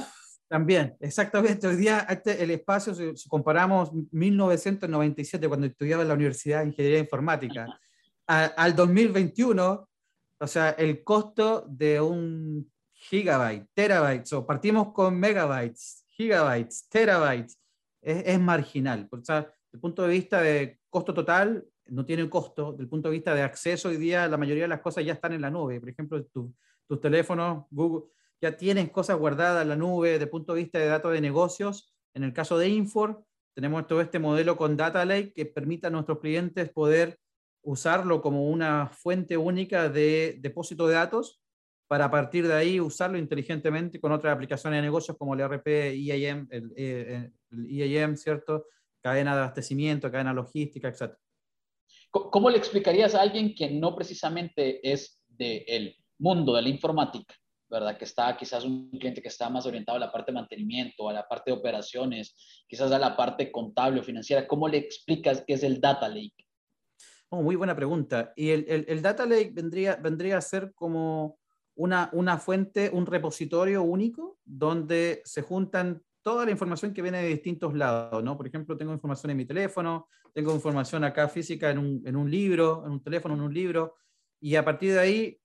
También, 0.47 0.95
exactamente. 0.99 1.67
Hoy 1.67 1.77
día 1.77 2.05
este, 2.09 2.43
el 2.43 2.51
espacio, 2.51 2.93
si, 2.93 3.27
comparamos 3.27 3.91
1997, 4.11 5.47
cuando 5.47 5.67
estudiaba 5.67 6.03
en 6.03 6.09
la 6.09 6.13
Universidad 6.13 6.61
de 6.61 6.67
Ingeniería 6.67 6.99
Informática, 6.99 7.79
al 8.27 8.75
2021, 8.75 9.89
o 10.39 10.47
sea, 10.47 10.71
el 10.71 11.03
costo 11.03 11.65
de 11.67 11.99
un 11.99 12.71
gigabyte, 12.93 13.67
terabytes, 13.73 14.31
o 14.33 14.45
partimos 14.45 14.93
con 14.93 15.19
megabytes, 15.19 16.05
gigabytes, 16.09 16.87
terabytes, 16.89 17.59
es, 18.01 18.23
es 18.25 18.39
marginal. 18.39 19.07
O 19.11 19.23
sea, 19.23 19.51
desde 19.73 19.77
el 19.77 19.81
punto 19.81 20.03
de 20.03 20.09
vista 20.09 20.39
de 20.39 20.79
costo 20.87 21.15
total, 21.15 21.65
no 21.87 22.05
tiene 22.05 22.29
costo. 22.29 22.73
Desde 22.73 22.83
el 22.83 22.89
punto 22.89 23.09
de 23.09 23.13
vista 23.13 23.33
de 23.33 23.41
acceso, 23.41 23.89
hoy 23.89 23.97
día 23.97 24.27
la 24.27 24.37
mayoría 24.37 24.65
de 24.65 24.67
las 24.67 24.81
cosas 24.81 25.03
ya 25.03 25.13
están 25.13 25.33
en 25.33 25.41
la 25.41 25.49
nube. 25.49 25.79
Por 25.79 25.89
ejemplo, 25.89 26.23
tus 26.25 27.01
teléfonos, 27.01 27.65
Google, 27.71 28.05
ya 28.39 28.55
tienen 28.55 28.87
cosas 28.87 29.17
guardadas 29.17 29.63
en 29.63 29.69
la 29.69 29.75
nube. 29.75 30.11
Desde 30.11 30.25
el 30.25 30.29
punto 30.29 30.53
de 30.53 30.61
vista 30.61 30.77
de 30.77 30.85
datos 30.85 31.11
de 31.11 31.21
negocios, 31.21 31.91
en 32.13 32.23
el 32.23 32.33
caso 32.33 32.59
de 32.59 32.69
Infor, 32.69 33.25
tenemos 33.55 33.87
todo 33.87 33.99
este 34.01 34.19
modelo 34.19 34.57
con 34.57 34.77
Data 34.77 35.03
Lake 35.05 35.33
que 35.33 35.47
permite 35.47 35.87
a 35.87 35.89
nuestros 35.89 36.19
clientes 36.19 36.69
poder 36.69 37.17
usarlo 37.63 38.21
como 38.21 38.47
una 38.49 38.89
fuente 38.89 39.37
única 39.37 39.89
de 39.89 40.37
depósito 40.39 40.85
de 40.85 40.93
datos 40.93 41.41
para 41.87 42.05
a 42.05 42.11
partir 42.11 42.47
de 42.47 42.53
ahí 42.53 42.79
usarlo 42.79 43.17
inteligentemente 43.17 43.99
con 43.99 44.11
otras 44.11 44.35
aplicaciones 44.35 44.77
de 44.77 44.83
negocios 44.83 45.17
como 45.17 45.33
el 45.33 45.39
ERP, 45.39 45.95
IAM, 45.95 46.47
el, 46.51 46.73
eh, 46.75 47.31
el 47.49 47.71
IAM, 47.71 48.17
¿cierto? 48.17 48.67
Cadena 49.03 49.35
de 49.35 49.41
abastecimiento, 49.41 50.09
cadena 50.09 50.33
logística, 50.33 50.87
etc. 50.87 51.13
¿Cómo 52.09 52.49
le 52.49 52.57
explicarías 52.57 53.15
a 53.15 53.21
alguien 53.21 53.53
que 53.53 53.69
no 53.69 53.95
precisamente 53.95 54.79
es 54.89 55.21
del 55.27 55.95
mundo 56.19 56.55
de 56.55 56.61
la 56.61 56.69
informática, 56.69 57.35
¿verdad? 57.69 57.97
Que 57.97 58.05
está 58.05 58.37
quizás 58.37 58.63
un 58.63 58.89
cliente 58.91 59.21
que 59.21 59.27
está 59.27 59.49
más 59.49 59.65
orientado 59.65 59.97
a 59.97 59.99
la 59.99 60.11
parte 60.11 60.31
de 60.31 60.35
mantenimiento, 60.35 61.09
a 61.09 61.13
la 61.13 61.27
parte 61.27 61.51
de 61.51 61.57
operaciones, 61.57 62.35
quizás 62.67 62.91
a 62.91 62.99
la 62.99 63.17
parte 63.17 63.51
contable 63.51 63.99
o 63.99 64.03
financiera. 64.03 64.47
¿Cómo 64.47 64.69
le 64.69 64.77
explicas 64.77 65.43
qué 65.45 65.55
es 65.55 65.63
el 65.63 65.81
Data 65.81 66.07
Lake? 66.07 66.47
Oh, 67.29 67.41
muy 67.41 67.55
buena 67.55 67.75
pregunta. 67.75 68.31
Y 68.35 68.51
el, 68.51 68.85
el, 68.87 69.01
Data 69.01 69.25
Lake 69.25 69.51
vendría, 69.53 69.95
vendría 69.97 70.37
a 70.37 70.41
ser 70.41 70.71
como 70.75 71.39
una, 71.75 72.09
una 72.13 72.37
fuente, 72.37 72.89
un 72.93 73.05
repositorio 73.05 73.83
único 73.83 74.37
donde 74.45 75.21
se 75.25 75.41
juntan 75.41 76.03
toda 76.23 76.45
la 76.45 76.51
información 76.51 76.93
que 76.93 77.01
viene 77.01 77.21
de 77.21 77.27
distintos 77.27 77.73
lados, 77.73 78.23
¿no? 78.23 78.37
Por 78.37 78.47
ejemplo, 78.47 78.77
tengo 78.77 78.93
información 78.93 79.31
en 79.31 79.37
mi 79.37 79.45
teléfono, 79.45 80.07
tengo 80.33 80.55
información 80.55 81.03
acá 81.03 81.27
física 81.27 81.69
en 81.69 81.77
un, 81.77 82.01
en 82.05 82.15
un 82.15 82.31
libro, 82.31 82.83
en 82.85 82.93
un 82.93 83.03
teléfono, 83.03 83.35
en 83.35 83.41
un 83.41 83.53
libro, 83.53 83.95
y 84.41 84.55
a 84.55 84.65
partir 84.65 84.93
de 84.93 84.99
ahí 84.99 85.39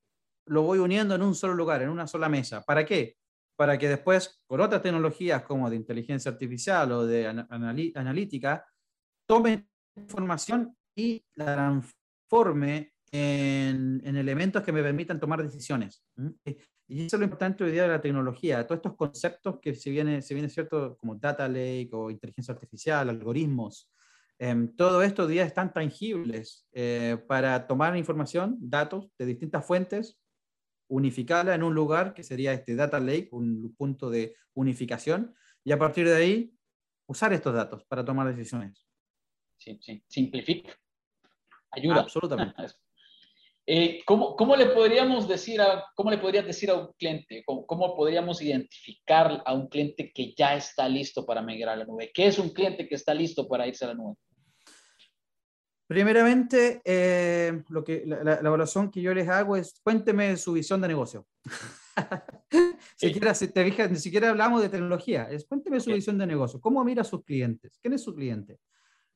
lo 0.47 0.63
voy 0.63 0.79
uniendo 0.79 1.15
en 1.15 1.23
un 1.23 1.35
solo 1.35 1.55
lugar, 1.55 1.83
en 1.83 1.91
una 1.91 2.07
sola 2.07 2.29
mesa. 2.29 2.63
¿Para 2.63 2.85
qué? 2.87 3.17
Para 3.57 3.77
que 3.77 3.89
después, 3.89 4.41
con 4.47 4.61
otras 4.61 4.81
tecnologías 4.81 5.43
como 5.43 5.69
de 5.69 5.77
inteligencia 5.77 6.31
artificial 6.31 6.91
o 6.93 7.07
de 7.07 7.27
analítica, 7.27 8.65
tome 9.27 9.69
información 9.97 10.77
y 10.97 11.23
la 11.35 11.55
transforme 11.55 12.95
en, 13.11 14.01
en, 14.05 14.17
elementos 14.17 14.63
que 14.63 14.73
me 14.73 14.83
permitan 14.83 15.19
tomar 15.19 15.43
decisiones. 15.43 16.03
Y 16.91 17.05
eso 17.05 17.17
es 17.17 17.21
lo 17.21 17.25
importante 17.25 17.65
hoy 17.65 17.71
día 17.71 17.83
de 17.83 17.89
la 17.89 18.01
tecnología, 18.01 18.67
todos 18.67 18.79
estos 18.79 18.97
conceptos 18.97 19.61
que 19.61 19.75
se 19.75 19.91
viene, 19.91 20.23
se 20.23 20.33
viene 20.33 20.49
cierto, 20.49 20.97
como 20.97 21.15
data 21.17 21.47
lake 21.47 21.91
o 21.93 22.11
inteligencia 22.11 22.55
artificial, 22.55 23.11
algoritmos, 23.11 23.91
em, 24.39 24.75
todo 24.75 25.03
esto 25.03 25.25
hoy 25.25 25.33
día 25.33 25.45
están 25.45 25.71
tangibles 25.75 26.67
eh, 26.73 27.19
para 27.29 27.67
tomar 27.67 27.95
información, 27.95 28.57
datos 28.59 29.11
de 29.19 29.27
distintas 29.27 29.67
fuentes, 29.67 30.19
unificarla 30.89 31.55
en 31.55 31.63
un 31.63 31.75
lugar 31.75 32.15
que 32.15 32.23
sería 32.23 32.55
este 32.55 32.75
data 32.75 32.99
lake, 32.99 33.29
un 33.33 33.75
punto 33.77 34.09
de 34.09 34.35
unificación, 34.55 35.35
y 35.65 35.73
a 35.73 35.79
partir 35.79 36.09
de 36.09 36.17
ahí 36.17 36.55
usar 37.07 37.35
estos 37.35 37.53
datos 37.53 37.85
para 37.85 38.03
tomar 38.03 38.35
decisiones. 38.35 38.87
Sí, 39.59 39.79
sí, 39.83 40.03
simplifica, 40.09 40.73
ayuda. 41.71 42.01
Absolutamente. 42.01 42.55
Eh, 43.71 44.01
¿cómo, 44.07 44.35
¿cómo, 44.35 44.57
le 44.57 44.65
podríamos 44.71 45.29
decir 45.29 45.61
a, 45.61 45.85
cómo 45.95 46.11
le 46.11 46.17
podrías 46.17 46.47
decir 46.47 46.71
a 46.71 46.75
un 46.75 46.91
cliente, 46.99 47.43
cómo, 47.45 47.67
cómo, 47.67 47.95
podríamos 47.95 48.41
identificar 48.41 49.43
a 49.45 49.53
un 49.53 49.69
cliente 49.69 50.11
que 50.11 50.33
ya 50.35 50.57
está 50.57 50.89
listo 50.89 51.27
para 51.27 51.43
migrar 51.43 51.75
a 51.75 51.77
la 51.77 51.85
nube? 51.85 52.11
¿Qué 52.15 52.29
es 52.29 52.39
un 52.39 52.49
cliente 52.49 52.89
que 52.89 52.95
está 52.95 53.13
listo 53.13 53.47
para 53.47 53.67
irse 53.67 53.85
a 53.85 53.89
la 53.89 53.95
nube? 53.95 54.17
Primeramente, 55.87 56.81
eh, 56.83 57.63
lo 57.69 57.85
que, 57.85 58.05
la, 58.07 58.37
evaluación 58.37 58.91
que 58.91 59.03
yo 59.03 59.13
les 59.13 59.29
hago 59.29 59.55
es 59.55 59.79
cuénteme 59.85 60.35
su 60.39 60.55
visión 60.55 60.81
de 60.81 60.89
negocio. 60.89 61.27
siquiera, 62.97 63.35
si 63.35 63.49
te 63.49 63.65
fijas, 63.67 63.91
ni 63.91 63.99
siquiera 63.99 64.31
hablamos 64.31 64.63
de 64.63 64.71
tecnología, 64.71 65.29
es 65.31 65.45
cuénteme 65.45 65.79
su 65.79 65.93
visión 65.93 66.17
de 66.17 66.27
negocio. 66.27 66.59
¿Cómo 66.59 66.83
mira 66.85 67.03
a 67.03 67.05
sus 67.05 67.23
clientes? 67.23 67.79
¿Quién 67.83 67.93
es 67.93 68.03
su 68.03 68.15
cliente? 68.15 68.61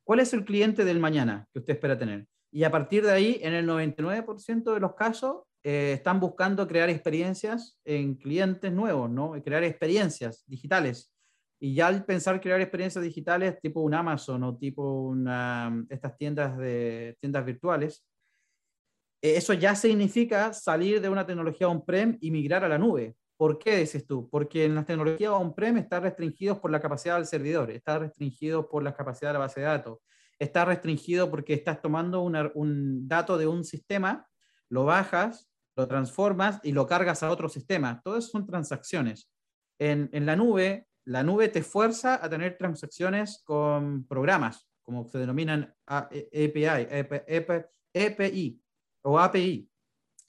¿Cuál 0.05 0.21
es 0.21 0.35
el 0.35 0.45
cliente 0.45 0.85
del 0.85 1.01
mañana 1.01 1.49
que 1.55 1.61
usted 1.61 1.73
espera 1.73 1.97
tener? 1.97 2.27
Y 2.53 2.65
a 2.65 2.71
partir 2.71 3.03
de 3.03 3.11
ahí, 3.11 3.41
en 3.43 3.55
el 3.55 3.67
99% 3.67 4.75
de 4.75 4.81
los 4.81 4.95
casos, 4.95 5.45
eh, 5.65 5.95
están 5.95 6.21
buscando 6.21 6.69
crear 6.69 6.91
experiencias 6.91 7.81
en 7.85 8.15
clientes 8.15 8.71
nuevos, 8.71 9.11
¿no? 9.11 9.33
Crear 9.43 9.65
experiencias 9.65 10.45
digitales. 10.47 11.11
Y 11.59 11.75
ya 11.75 11.87
al 11.87 12.05
pensar 12.05 12.41
crear 12.41 12.61
experiencias 12.61 13.03
digitales 13.03 13.59
tipo 13.61 13.81
un 13.81 13.95
Amazon 13.95 14.43
o 14.43 14.59
tipo 14.59 14.83
una, 15.05 15.85
estas 15.89 16.17
tiendas, 16.19 16.59
de, 16.59 17.17
tiendas 17.21 17.45
virtuales, 17.47 18.05
eh, 19.23 19.37
eso 19.37 19.55
ya 19.55 19.75
significa 19.75 20.53
salir 20.53 21.01
de 21.01 21.09
una 21.09 21.25
tecnología 21.25 21.69
on-prem 21.69 22.19
y 22.21 22.31
migrar 22.31 22.65
a 22.65 22.69
la 22.69 22.79
nube. 22.79 23.17
¿Por 23.39 23.59
qué 23.59 23.77
dices 23.77 24.07
tú? 24.07 24.29
Porque 24.29 24.67
en 24.67 24.75
las 24.75 24.85
tecnologías 24.85 25.33
on-prem 25.33 25.79
están 25.79 26.03
restringidos 26.03 26.59
por 26.59 26.71
la 26.71 26.81
capacidad 26.83 27.17
del 27.17 27.27
servidor, 27.27 27.71
está 27.71 27.99
restringido 27.99 28.69
por 28.69 28.83
la 28.83 28.95
capacidad 28.95 29.31
de 29.31 29.35
la 29.35 29.39
base 29.39 29.61
de 29.61 29.67
datos, 29.67 30.01
está 30.43 30.65
restringido 30.65 31.31
porque 31.31 31.55
estás 31.55 31.81
tomando 31.81 32.23
un 32.23 33.09
dato 33.09 33.39
de 33.39 33.47
un 33.47 33.65
sistema, 33.65 34.27
lo 34.69 34.85
bajas, 34.85 35.49
lo 35.77 35.87
transformas 35.87 36.61
y 36.63 36.73
lo 36.73 36.87
cargas 36.87 37.23
a 37.23 37.31
otro 37.31 37.49
sistema. 37.49 38.01
Todo 38.03 38.19
eso 38.19 38.29
son 38.29 38.47
transacciones. 38.47 39.31
En, 39.79 40.11
en 40.13 40.27
la 40.27 40.37
nube, 40.37 40.89
la 41.05 41.23
nube 41.23 41.49
te 41.49 41.63
fuerza 41.63 42.25
a 42.25 42.29
tener 42.29 42.59
transacciones 42.59 43.43
con 43.45 44.07
programas, 44.07 44.69
como 44.83 45.09
se 45.09 45.19
denominan 45.19 45.75
API, 45.87 46.67
API, 46.67 47.25
API 47.95 48.63
o 49.03 49.19
API, 49.19 49.71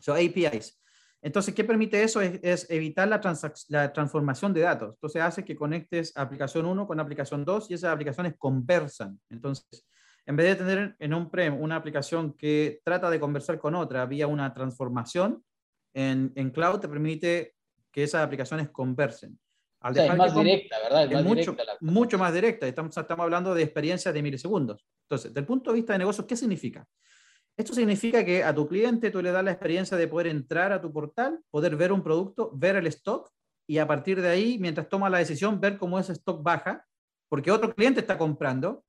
APIs. 0.08 0.80
Entonces, 1.21 1.56
¿qué 1.56 1.63
permite 1.63 2.04
eso? 2.04 2.19
Es, 2.19 2.39
es 2.43 2.69
evitar 2.69 3.08
la, 3.08 3.21
la, 3.69 3.93
transformación 3.93 4.54
de 4.54 4.60
datos. 4.60 4.95
Entonces, 4.95 5.21
hace 5.21 5.45
que 5.45 5.56
conectes 5.56 6.12
aplicación 6.17 6.65
1 6.65 6.86
con 6.86 6.99
aplicación 6.99 7.45
2 7.45 7.71
y 7.71 7.76
esas 7.76 7.93
aplicaciones 7.93 8.36
conversan. 8.38 9.19
Entonces, 9.30 9.86
en 10.26 10.36
vez 10.36 10.48
de 10.48 10.66
tener 10.66 10.96
en 11.00 11.14
un 11.14 11.30
prem 11.30 11.60
una 11.60 11.76
aplicación 11.76 12.34
que 12.34 12.82
trata 12.84 13.10
de 13.10 13.20
conversar 13.20 13.60
con 13.60 13.76
otra 13.76 14.06
vía 14.06 14.28
una 14.28 14.54
transformación, 14.54 15.44
en, 15.94 16.32
en 16.36 16.50
cloud 16.52 16.80
te 16.80 16.88
permite 16.88 17.56
que 17.92 18.04
esas 18.04 18.24
aplicaciones 18.24 18.70
conversen. 18.70 19.40
Al 19.82 19.98
es 19.98 20.16
más 20.16 20.34
directa, 20.34 20.78
¿verdad? 20.82 21.12
Es, 21.12 21.24
mucho, 21.24 21.56
mucho, 21.82 22.18
más 22.18 22.34
directa. 22.34 22.66
Estamos, 22.66 22.96
estamos 22.96 23.24
hablando 23.24 23.54
de 23.54 23.64
experiencias 23.64 24.14
de 24.14 24.22
milisegundos. 24.22 24.86
Entonces, 25.04 25.34
del 25.34 25.46
punto 25.46 25.72
de 25.72 25.76
vista 25.76 25.92
de 25.92 26.00
negocios, 26.00 26.26
¿qué 26.26 26.38
significa? 26.38 26.88
Esto 27.58 27.74
significa 27.74 28.24
que 28.24 28.44
a 28.44 28.56
tu 28.56 28.68
cliente 28.68 29.12
tú 29.12 29.22
le 29.22 29.32
das 29.32 29.44
la 29.44 29.52
experiencia 29.52 29.98
de 29.98 30.08
poder 30.08 30.28
entrar 30.28 30.72
a 30.72 30.82
tu 30.82 30.92
portal, 30.92 31.40
poder 31.52 31.76
ver 31.76 31.92
un 31.92 32.02
producto, 32.02 32.50
ver 32.56 32.78
el 32.78 32.88
stock 32.88 33.30
y 33.68 33.78
a 33.78 33.86
partir 33.86 34.22
de 34.22 34.30
ahí, 34.30 34.58
mientras 34.58 34.88
toma 34.90 35.10
la 35.10 35.20
decisión, 35.20 35.60
ver 35.60 35.78
cómo 35.78 36.00
ese 36.00 36.14
stock 36.14 36.42
baja, 36.42 36.88
porque 37.30 37.52
otro 37.52 37.76
cliente 37.76 38.00
está 38.00 38.18
comprando 38.18 38.84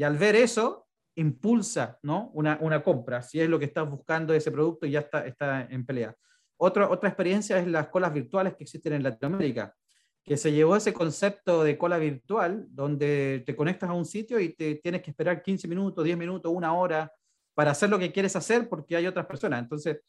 y 0.00 0.02
al 0.02 0.16
ver 0.16 0.34
eso, 0.34 0.88
impulsa 1.14 1.98
¿no? 2.04 2.30
una, 2.32 2.82
compra, 2.82 3.20
si 3.20 3.38
es 3.38 3.50
lo 3.50 3.58
que 3.58 3.66
estás 3.66 3.86
buscando 3.86 4.32
ese 4.32 4.50
producto 4.50 4.86
y 4.86 4.92
ya 4.92 5.00
está, 5.00 5.26
está 5.26 5.68
en 5.68 5.84
pelea. 5.84 6.16
Otra, 6.56 6.88
otra 6.88 7.10
experiencia 7.10 7.58
es 7.58 7.66
las 7.66 7.88
colas 7.88 8.10
virtuales 8.10 8.54
que 8.56 8.64
existen 8.64 8.94
en 8.94 9.02
Latinoamérica, 9.02 9.76
que 10.24 10.38
se 10.38 10.52
llevó 10.52 10.74
ese 10.74 10.94
concepto 10.94 11.62
de 11.64 11.76
cola 11.76 11.98
virtual, 11.98 12.64
donde 12.70 13.42
te 13.44 13.54
conectas 13.54 13.90
a 13.90 13.92
un 13.92 14.06
sitio 14.06 14.40
y 14.40 14.54
te 14.54 14.76
tienes 14.76 15.02
que 15.02 15.10
esperar 15.10 15.42
15 15.42 15.68
minutos, 15.68 16.02
10 16.02 16.16
minutos, 16.16 16.50
una 16.50 16.72
hora 16.72 17.12
para 17.52 17.72
hacer 17.72 17.90
lo 17.90 17.98
que 17.98 18.10
quieres 18.10 18.34
hacer 18.36 18.70
porque 18.70 18.96
hay 18.96 19.06
otras 19.06 19.26
personas. 19.26 19.60
Entonces, 19.60 20.00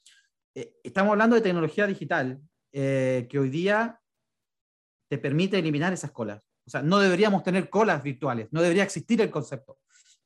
eh, 0.56 0.73
estamos 0.86 1.12
hablando 1.12 1.36
de 1.36 1.41
tecnología 1.41 1.86
digital 1.86 2.39
eh, 2.71 3.27
que 3.30 3.39
hoy 3.39 3.49
día 3.49 3.99
te 5.10 5.17
permite 5.17 5.60
eliminar 5.60 5.91
esas 5.91 6.12
colas. 6.12 6.41
O 6.65 6.69
sea, 6.69 6.82
no 6.82 7.00
deberíamos 7.00 7.43
tener 7.43 7.69
colas 7.69 8.04
virtuales, 8.04 8.47
no 8.52 8.62
debería 8.62 8.84
existir 8.84 9.21
el 9.21 9.32
concepto. 9.32 9.80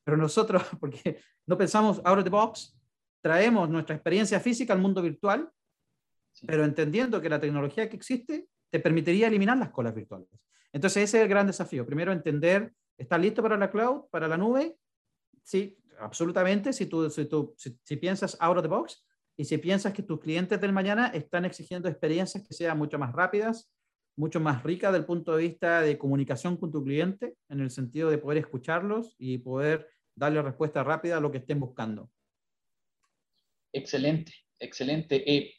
Pero 0.04 0.16
nosotros, 0.16 0.62
porque 0.80 1.20
no 1.46 1.56
pensamos 1.58 2.00
out 2.04 2.18
of 2.18 2.24
the 2.24 2.30
box, 2.30 2.78
traemos 3.20 3.68
nuestra 3.68 3.96
experiencia 3.96 4.38
física 4.40 4.72
al 4.72 4.80
mundo 4.80 5.02
virtual, 5.02 5.50
pero 6.46 6.64
entendiendo 6.64 7.20
que 7.20 7.28
la 7.28 7.40
tecnología 7.40 7.88
que 7.88 7.96
existe 7.96 8.48
te 8.70 8.80
permitiría 8.80 9.26
eliminar 9.26 9.56
las 9.56 9.70
colas 9.70 9.94
virtuales. 9.94 10.28
Entonces 10.72 11.04
ese 11.04 11.18
es 11.18 11.22
el 11.22 11.28
gran 11.28 11.46
desafío. 11.46 11.86
Primero 11.86 12.12
entender, 12.12 12.72
¿estás 12.98 13.20
listo 13.20 13.42
para 13.42 13.56
la 13.56 13.70
cloud, 13.70 14.02
para 14.10 14.28
la 14.28 14.36
nube? 14.36 14.76
Sí, 15.42 15.78
absolutamente. 15.98 16.72
Si 16.72 16.86
tú, 16.86 17.08
si, 17.08 17.24
tú, 17.24 17.54
si 17.56 17.96
piensas 17.96 18.36
out 18.40 18.58
of 18.58 18.62
the 18.62 18.68
box 18.68 19.04
y 19.36 19.44
si 19.44 19.58
piensas 19.58 19.92
que 19.92 20.02
tus 20.02 20.20
clientes 20.20 20.60
del 20.60 20.72
mañana 20.72 21.08
están 21.08 21.44
exigiendo 21.44 21.88
experiencias 21.88 22.46
que 22.46 22.54
sean 22.54 22.76
mucho 22.76 22.98
más 22.98 23.12
rápidas, 23.12 23.70
mucho 24.16 24.40
más 24.40 24.62
ricas 24.62 24.92
del 24.92 25.04
punto 25.04 25.36
de 25.36 25.42
vista 25.42 25.82
de 25.82 25.98
comunicación 25.98 26.56
con 26.56 26.72
tu 26.72 26.82
cliente, 26.82 27.36
en 27.48 27.60
el 27.60 27.70
sentido 27.70 28.10
de 28.10 28.18
poder 28.18 28.38
escucharlos 28.38 29.14
y 29.18 29.38
poder 29.38 29.88
darle 30.14 30.42
respuesta 30.42 30.82
rápida 30.82 31.18
a 31.18 31.20
lo 31.20 31.30
que 31.30 31.38
estén 31.38 31.60
buscando. 31.60 32.10
Excelente, 33.72 34.32
excelente. 34.58 35.22
Eh, 35.30 35.54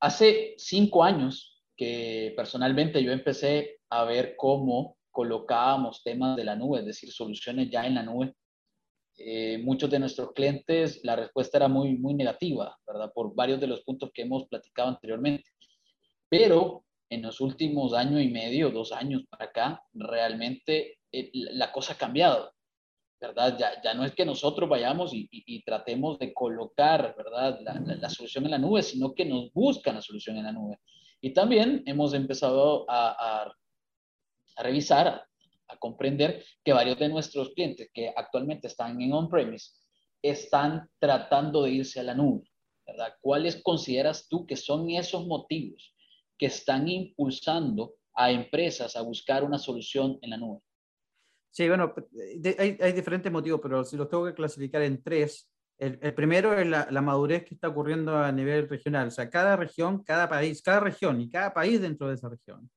hace 0.00 0.54
cinco 0.58 1.02
años 1.02 1.64
que 1.74 2.34
personalmente 2.36 3.02
yo 3.02 3.12
empecé 3.12 3.80
a 3.88 4.04
ver 4.04 4.34
cómo 4.36 4.98
colocábamos 5.10 6.02
temas 6.02 6.36
de 6.36 6.44
la 6.44 6.54
nube, 6.54 6.80
es 6.80 6.86
decir, 6.86 7.10
soluciones 7.10 7.70
ya 7.70 7.86
en 7.86 7.94
la 7.94 8.02
nube. 8.02 8.34
Eh, 9.16 9.58
muchos 9.58 9.90
de 9.90 9.98
nuestros 9.98 10.32
clientes, 10.32 11.00
la 11.02 11.16
respuesta 11.16 11.58
era 11.58 11.68
muy, 11.68 11.96
muy 11.96 12.14
negativa, 12.14 12.76
¿verdad? 12.86 13.10
Por 13.12 13.34
varios 13.34 13.58
de 13.58 13.66
los 13.66 13.82
puntos 13.82 14.10
que 14.12 14.22
hemos 14.22 14.46
platicado 14.48 14.90
anteriormente. 14.90 15.50
Pero 16.28 16.84
en 17.10 17.22
los 17.22 17.40
últimos 17.40 17.94
año 17.94 18.20
y 18.20 18.28
medio, 18.28 18.70
dos 18.70 18.92
años 18.92 19.24
para 19.30 19.46
acá, 19.46 19.82
realmente 19.94 20.98
eh, 21.10 21.30
la 21.32 21.72
cosa 21.72 21.94
ha 21.94 21.98
cambiado. 21.98 22.52
¿verdad? 23.20 23.56
Ya, 23.58 23.82
ya 23.82 23.94
no 23.94 24.04
es 24.04 24.14
que 24.14 24.24
nosotros 24.24 24.68
vayamos 24.68 25.12
y, 25.12 25.28
y, 25.32 25.62
tratemos 25.64 26.20
de 26.20 26.32
colocar, 26.32 27.16
¿verdad? 27.16 27.58
La, 27.62 27.74
la, 27.74 28.08
solución 28.08 28.44
en 28.44 28.52
la 28.52 28.58
nube, 28.58 28.82
sino 28.82 29.12
que 29.12 29.24
nos 29.24 29.52
buscan 29.52 29.96
la 29.96 30.02
solución 30.02 30.36
en 30.36 30.44
la 30.44 30.52
nube. 30.52 30.78
Y 31.20 31.32
también 31.32 31.82
hemos 31.86 32.14
empezado 32.14 32.88
a, 32.88 33.08
a, 33.08 33.52
a 34.54 34.62
revisar, 34.62 35.08
a, 35.08 35.28
a, 35.66 35.76
comprender 35.78 36.44
que 36.62 36.72
varios 36.72 36.96
de 37.00 37.08
nuestros 37.08 37.50
clientes 37.54 37.90
que 37.92 38.12
actualmente 38.14 38.68
están 38.68 39.00
en 39.00 39.12
on-premise 39.12 39.72
están 40.22 40.88
tratando 41.00 41.64
de 41.64 41.70
irse 41.70 41.98
a 41.98 42.04
la 42.04 42.14
nube, 42.14 42.48
¿verdad? 42.86 43.14
¿Cuáles 43.20 43.60
consideras 43.62 44.28
tú 44.28 44.46
que 44.46 44.56
son 44.56 44.90
esos 44.90 45.26
motivos 45.26 45.92
que 46.38 46.46
están 46.46 46.88
impulsando 46.88 47.94
a 48.14 48.30
empresas 48.30 48.96
a 48.96 49.02
buscar 49.02 49.44
una 49.44 49.58
solución 49.58 50.18
en 50.22 50.30
la 50.30 50.36
nube? 50.36 50.60
Sí, 51.50 51.68
bueno, 51.68 51.92
hay, 52.58 52.92
diferentes 52.92 53.32
motivos, 53.32 53.60
pero 53.62 53.84
si 53.84 53.96
los 53.96 54.08
tengo 54.08 54.24
que 54.26 54.34
clasificar 54.34 54.82
en 54.82 55.02
tres, 55.02 55.50
el, 55.78 56.14
primero 56.14 56.52
es 56.58 56.66
la, 56.66 57.02
madurez 57.02 57.44
que 57.44 57.54
está 57.54 57.68
ocurriendo 57.68 58.16
a 58.16 58.30
nivel 58.32 58.68
regional. 58.68 59.08
O 59.08 59.10
sea, 59.10 59.30
cada 59.30 59.56
región, 59.56 60.02
cada 60.02 60.28
país, 60.28 60.60
cada 60.62 60.80
región 60.80 61.20
y 61.20 61.30
cada 61.30 61.54
país 61.54 61.80
dentro 61.80 62.08
de 62.08 62.14
esa 62.14 62.28
región 62.28 62.70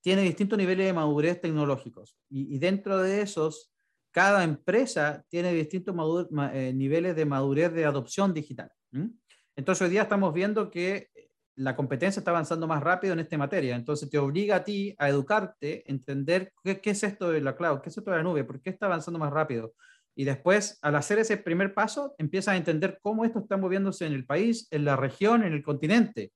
tiene 0.00 0.22
distintos 0.22 0.58
niveles 0.58 0.86
de 0.86 0.92
madurez 0.92 1.40
tecnológicos. 1.40 2.18
Y, 2.28 2.58
dentro 2.58 2.98
de 2.98 3.22
esos, 3.22 3.72
cada 4.10 4.42
empresa 4.42 5.24
tiene 5.28 5.52
distintos 5.52 5.94
eh, 6.52 6.72
niveles 6.74 7.14
de 7.14 7.24
madurez 7.24 7.72
de 7.72 7.84
adopción 7.84 8.34
digital. 8.34 8.70
Entonces, 9.54 9.82
hoy 9.82 9.90
día 9.90 10.02
estamos 10.02 10.34
viendo 10.34 10.70
que 10.70 11.11
la 11.56 11.76
competencia 11.76 12.20
está 12.20 12.30
avanzando 12.30 12.66
más 12.66 12.82
rápido 12.82 13.12
en 13.12 13.20
esta 13.20 13.36
materia, 13.36 13.76
entonces 13.76 14.08
te 14.08 14.18
obliga 14.18 14.56
a 14.56 14.64
ti 14.64 14.94
a 14.98 15.08
educarte, 15.08 15.88
entender 15.90 16.52
qué, 16.64 16.80
es 16.82 17.02
esto 17.02 17.30
de 17.30 17.40
la 17.40 17.56
cloud, 17.56 17.80
qué 17.80 17.90
es 17.90 17.98
esto 17.98 18.10
de 18.10 18.16
la 18.16 18.22
nube, 18.22 18.44
por 18.44 18.60
qué 18.60 18.70
está 18.70 18.86
avanzando 18.86 19.18
más 19.18 19.32
rápido. 19.32 19.74
Y 20.14 20.24
después, 20.24 20.78
al 20.82 20.94
hacer 20.96 21.18
ese 21.18 21.38
primer 21.38 21.72
paso, 21.72 22.14
empiezas 22.18 22.54
a 22.54 22.56
entender 22.56 22.98
cómo 23.02 23.24
esto 23.24 23.38
está 23.40 23.56
moviéndose 23.56 24.06
en 24.06 24.12
el 24.12 24.26
país, 24.26 24.68
en 24.70 24.84
la 24.84 24.96
región, 24.96 25.42
en 25.42 25.52
el 25.52 25.62
continente. 25.62 26.32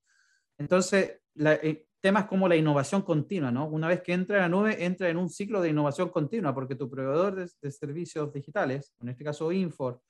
Entonces, 0.57 1.19
eh, 1.35 1.85
temas 1.99 2.25
como 2.25 2.47
la 2.47 2.55
innovación 2.55 3.03
continua, 3.03 3.51
¿no? 3.51 3.67
Una 3.67 3.87
vez 3.87 4.01
que 4.01 4.13
entra 4.13 4.37
en 4.37 4.43
la 4.43 4.49
nube, 4.49 4.83
entra 4.83 5.09
en 5.09 5.17
un 5.17 5.29
ciclo 5.29 5.61
de 5.61 5.69
innovación 5.69 6.09
continua, 6.09 6.53
porque 6.53 6.75
tu 6.75 6.89
proveedor 6.89 7.35
de, 7.35 7.71
servicios 7.71 8.33
digitales, 8.33 8.93
en 8.99 9.09
este 9.09 9.23
caso 9.23 9.51
Infor, 9.51 10.01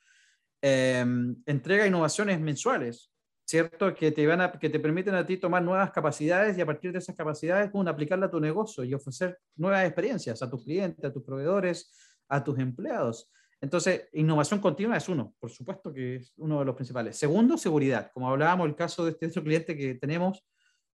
eh, 0.62 1.06
entrega 1.46 1.88
innovaciones 1.88 2.40
mensuales. 2.40 3.12
¿Cierto? 3.48 3.96
Que 3.96 4.12
te, 4.12 4.28
van 4.28 4.42
a, 4.42 4.52
que 4.52 4.70
te 4.70 4.80
permiten 4.80 5.16
a 5.16 5.26
ti 5.26 5.38
tomar 5.38 5.64
nuevas 5.64 5.92
capacidades 5.92 6.58
y 6.58 6.62
a 6.62 6.66
partir 6.66 6.92
de 6.92 7.00
esas 7.00 7.16
capacidades, 7.16 7.72
aplicarla 7.88 8.26
a 8.26 8.30
tu 8.30 8.42
negocio 8.42 8.84
y 8.84 8.94
ofrecer 8.94 9.40
nuevas 9.56 9.86
experiencias 9.86 10.42
a 10.42 10.50
tus 10.50 10.66
clientes, 10.66 11.04
a 11.06 11.14
tus 11.14 11.24
proveedores, 11.24 11.90
a 12.28 12.44
tus 12.44 12.60
empleados. 12.60 13.32
Entonces, 13.62 14.10
innovación 14.12 14.60
continua 14.60 14.98
es 14.98 15.08
uno, 15.08 15.34
por 15.40 15.50
supuesto 15.50 15.94
que 15.94 16.18
es 16.18 16.34
uno 16.38 16.60
de 16.60 16.66
los 16.66 16.76
principales. 16.76 17.18
Segundo, 17.18 17.58
seguridad. 17.58 18.12
Como 18.14 18.30
hablábamos, 18.30 18.68
el 18.68 18.76
caso 18.76 19.06
de 19.06 19.12
este 19.12 19.28
otro 19.28 19.44
cliente 19.44 19.78
que 19.78 19.96
tenemos, 19.96 20.46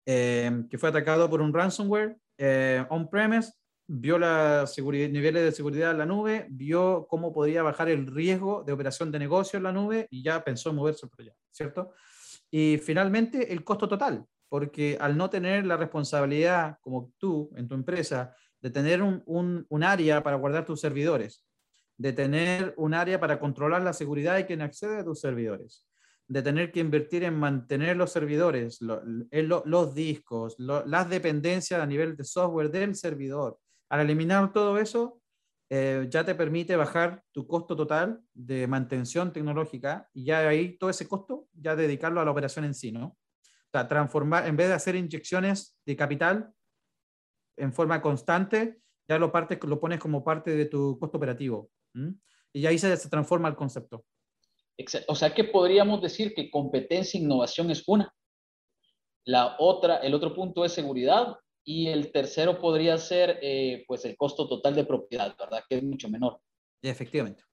eh, 0.07 0.65
que 0.71 0.79
fue 0.79 0.89
atacado 0.89 1.29
por 1.29 1.43
un 1.43 1.53
ransomware 1.53 2.17
eh, 2.39 2.85
on-premise, 2.89 3.53
vio 3.87 4.19
los 4.19 4.79
niveles 4.79 5.45
de 5.45 5.53
seguridad 5.53 5.91
en 5.91 5.99
la 5.99 6.07
nube, 6.07 6.47
vio 6.49 7.07
cómo 7.09 7.31
podía 7.33 7.63
bajar 7.63 7.91
el 7.91 8.07
riesgo 8.07 8.65
de 8.65 8.73
operación 8.73 9.13
de 9.13 9.19
negocio 9.19 9.59
en 9.59 9.63
la 9.65 9.73
nube 9.73 10.09
y 10.11 10.23
ya 10.23 10.43
pensó 10.43 10.71
en 10.71 10.77
moverse 10.77 11.07
por 11.07 11.21
allá, 11.21 11.35
¿cierto? 11.51 11.93
Y 12.51 12.79
finalmente, 12.79 13.53
el 13.53 13.65
costo 13.65 13.89
total, 13.89 14.25
porque 14.49 14.97
al 15.01 15.17
no 15.17 15.29
tener 15.29 15.67
la 15.67 15.77
responsabilidad, 15.77 16.79
como 16.81 17.13
tú 17.19 17.51
en 17.57 17.69
tu 17.69 17.75
empresa, 17.75 18.35
de 18.61 18.71
tener 18.71 19.03
un, 19.03 19.23
un, 19.69 19.83
área 19.83 20.23
para 20.23 20.37
guardar 20.37 20.65
tus 20.65 20.81
servidores, 20.81 21.45
de 21.97 22.13
tener 22.13 22.75
un 22.77 22.95
área 22.95 23.21
para 23.21 23.39
controlar 23.39 23.83
la 23.83 23.93
seguridad 23.93 24.37
de 24.37 24.47
quien 24.47 24.63
accede 24.63 24.99
a 24.99 25.05
tus 25.05 25.21
servidores, 25.21 25.87
de 26.27 26.43
tener 26.43 26.73
que 26.73 26.81
invertir 26.81 27.25
en 27.25 27.39
mantener 27.39 27.97
los 27.97 28.11
servidores, 28.11 28.79
los 28.81 29.95
discos, 29.95 30.57
las 30.59 31.09
dependencias 31.09 31.81
a 31.81 31.87
nivel 31.87 32.17
de 32.17 32.25
software 32.25 32.71
del 32.71 32.95
servidor. 32.95 33.59
Al 33.89 34.01
eliminar 34.01 34.53
todo 34.53 34.79
eso, 34.79 35.21
eh, 35.71 36.07
ya 36.09 36.25
te 36.25 36.35
permite 36.35 36.77
bajar 36.77 37.23
tu 37.31 37.47
costo 37.47 37.77
total 37.77 38.23
de 38.33 38.67
mantención 38.67 39.33
tecnológica 39.33 40.09
y 40.15 40.25
ya 40.25 40.49
ahí 40.49 40.79
todo 40.79 40.89
ese 40.89 41.07
costo 41.07 41.47
ya 41.53 41.77
dedicarlo 41.77 42.21
a 42.21 42.25
la 42.25 42.31
operación 42.31 42.65
en 42.65 42.75
sí, 42.75 42.91
¿no? 42.91 43.07
O 43.07 43.71
sea, 43.71 43.87
transformar, 43.87 44.47
en 44.47 44.57
vez 44.57 44.69
de 44.69 44.75
hacer 44.75 44.97
inyecciones 44.97 45.79
de 45.85 45.95
capital 45.95 46.51
en 47.57 47.73
forma 47.75 48.01
constante, 48.01 48.81
ya 49.07 49.19
lo, 49.19 49.31
partes, 49.31 49.59
lo 49.65 49.79
pones 49.79 50.01
como 50.01 50.25
parte 50.25 50.57
de 50.57 50.67
tu 50.67 50.99
costo 50.99 51.19
operativo. 51.19 51.71
Y 52.53 52.65
ahí 52.65 52.79
se, 52.79 52.97
se 52.97 53.11
transforma 53.11 53.49
el 53.49 53.57
concepto. 53.57 54.07
O 55.09 55.15
sea 55.15 55.35
que 55.35 55.45
podríamos 55.45 56.01
decir 56.01 56.35
que 56.35 56.51
competencia 56.51 57.19
e 57.19 57.23
innovación 57.23 57.71
es 57.71 57.83
una. 57.87 58.15
La 59.25 59.57
otra, 59.59 59.99
el 59.99 60.15
otro 60.15 60.35
punto 60.35 60.65
es 60.65 60.73
seguridad 60.73 61.37
y 61.69 61.89
el 61.89 62.11
tercero 62.13 62.59
podría 62.59 62.97
ser 62.97 63.41
eh, 63.43 63.85
pues 63.87 64.03
el 64.07 64.17
costo 64.17 64.49
total 64.49 64.75
de 64.75 64.87
propiedad, 64.87 65.37
¿verdad? 65.37 65.63
Que 65.69 65.77
es 65.77 65.83
mucho 65.83 66.09
menor. 66.09 66.41
Efectivamente. 66.81 67.45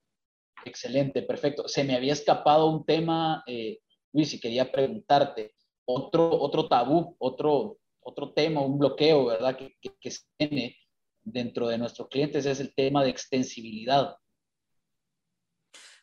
Excelente, 0.64 1.20
perfecto. 1.20 1.68
Se 1.68 1.84
me 1.84 1.94
había 1.94 2.14
escapado 2.14 2.64
un 2.64 2.86
tema, 2.86 3.44
eh, 3.46 3.80
Luis, 4.14 4.32
y 4.32 4.40
quería 4.40 4.72
preguntarte, 4.72 5.54
otro, 5.84 6.30
otro 6.30 6.66
tabú, 6.66 7.14
otro, 7.18 7.76
otro 8.00 8.32
tema, 8.32 8.62
un 8.62 8.78
bloqueo, 8.78 9.26
¿verdad? 9.26 9.54
Que, 9.54 9.76
que, 10.00 10.10
se 10.10 10.22
tiene 10.38 10.78
dentro 11.22 11.68
de 11.68 11.76
nuestros 11.76 12.08
clientes 12.08 12.46
es 12.46 12.58
el 12.58 12.74
tema 12.74 13.04
de 13.04 13.10
extensibilidad. 13.10 14.16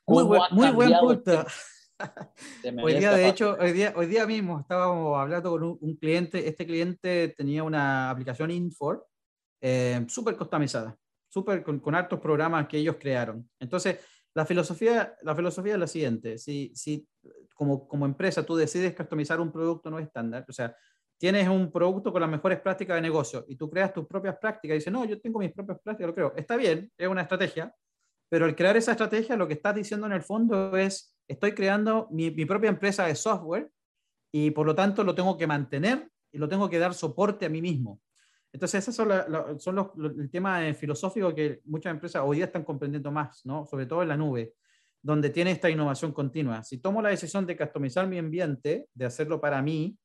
Muy, 0.05 0.23
buen, 0.23 0.41
muy 0.51 0.69
buen 0.69 0.93
punto. 0.99 1.45
hoy 2.83 2.93
día, 2.95 3.13
de 3.13 3.27
hecho, 3.27 3.57
hoy 3.59 3.71
día, 3.71 3.93
hoy 3.95 4.07
día 4.07 4.25
mismo 4.25 4.59
estábamos 4.59 5.19
hablando 5.19 5.51
con 5.51 5.63
un, 5.63 5.95
cliente. 5.97 6.47
Este 6.47 6.65
cliente 6.65 7.33
tenía 7.37 7.63
una 7.63 8.09
aplicación 8.09 8.51
Infor 8.51 9.05
eh, 9.61 10.05
súper 10.07 10.35
customizada, 10.35 10.97
súper 11.29 11.63
con, 11.63 11.79
con 11.79 11.95
hartos 11.95 12.19
programas 12.19 12.67
que 12.67 12.77
ellos 12.77 12.97
crearon. 12.99 13.49
Entonces, 13.59 13.99
la 14.33 14.45
filosofía, 14.45 15.15
la 15.21 15.35
filosofía 15.35 15.73
es 15.73 15.79
la 15.79 15.87
siguiente: 15.87 16.37
si, 16.37 16.71
si 16.75 17.07
como, 17.53 17.87
como 17.87 18.05
empresa 18.05 18.45
tú 18.45 18.55
decides 18.55 18.95
customizar 18.95 19.39
un 19.39 19.51
producto 19.51 19.89
no 19.89 19.99
estándar, 19.99 20.45
o 20.47 20.53
sea, 20.53 20.75
tienes 21.17 21.47
un 21.47 21.71
producto 21.71 22.11
con 22.11 22.21
las 22.21 22.29
mejores 22.29 22.59
prácticas 22.59 22.95
de 22.95 23.01
negocio 23.01 23.45
y 23.47 23.55
tú 23.55 23.69
creas 23.69 23.93
tus 23.93 24.05
propias 24.05 24.37
prácticas 24.37 24.75
y 24.75 24.79
dices, 24.79 24.91
no, 24.91 25.05
yo 25.05 25.21
tengo 25.21 25.39
mis 25.39 25.53
propias 25.53 25.79
prácticas, 25.81 26.07
lo 26.07 26.15
creo. 26.15 26.33
Está 26.35 26.57
bien, 26.57 26.91
es 26.97 27.07
una 27.07 27.21
estrategia, 27.21 27.73
pero 28.29 28.45
al 28.45 28.55
crear 28.55 28.75
esa 28.75 28.91
estrategia, 28.91 29.37
lo 29.37 29.47
que 29.47 29.53
estás 29.53 29.75
diciendo 29.75 30.07
en 30.07 30.13
el 30.13 30.21
fondo 30.21 30.75
es, 30.75 31.12
estoy 31.27 31.53
creando 31.53 32.07
mi, 32.11 32.31
propia 32.45 32.69
empresa 32.69 33.05
de 33.05 33.15
software 33.15 33.69
y 34.31 34.51
por 34.51 34.65
lo 34.65 34.75
tanto 34.75 35.03
lo 35.03 35.15
tengo 35.15 35.37
que 35.37 35.47
mantener 35.47 36.09
y 36.31 36.37
lo 36.37 36.47
tengo 36.47 36.69
que 36.69 36.79
dar 36.79 36.93
soporte 36.93 37.45
a 37.45 37.49
mí 37.49 37.61
mismo. 37.61 38.01
Entonces, 38.51 38.87
esos 38.87 38.95
son, 38.95 39.09
son 39.59 39.75
los, 39.75 39.87
el 40.17 40.29
tema 40.29 40.73
filosófico 40.73 41.33
que 41.33 41.61
muchas 41.65 41.91
empresas 41.91 42.21
hoy 42.23 42.37
día 42.37 42.45
están 42.45 42.63
comprendiendo 42.63 43.11
más, 43.11 43.45
¿no? 43.45 43.65
sobre 43.65 43.85
todo 43.85 44.03
en 44.03 44.09
la 44.09 44.17
nube, 44.17 44.53
donde 45.01 45.29
tiene 45.29 45.51
esta 45.51 45.69
innovación 45.69 46.11
continua. 46.11 46.63
Si 46.63 46.77
tomo 46.77 47.01
la 47.01 47.09
decisión 47.09 47.45
de 47.45 47.57
customizar 47.57 48.07
mi 48.07 48.19
ambiente, 48.19 48.87
de 48.93 49.05
hacerlo 49.05 49.41
para 49.41 49.61
mí, 49.61 49.97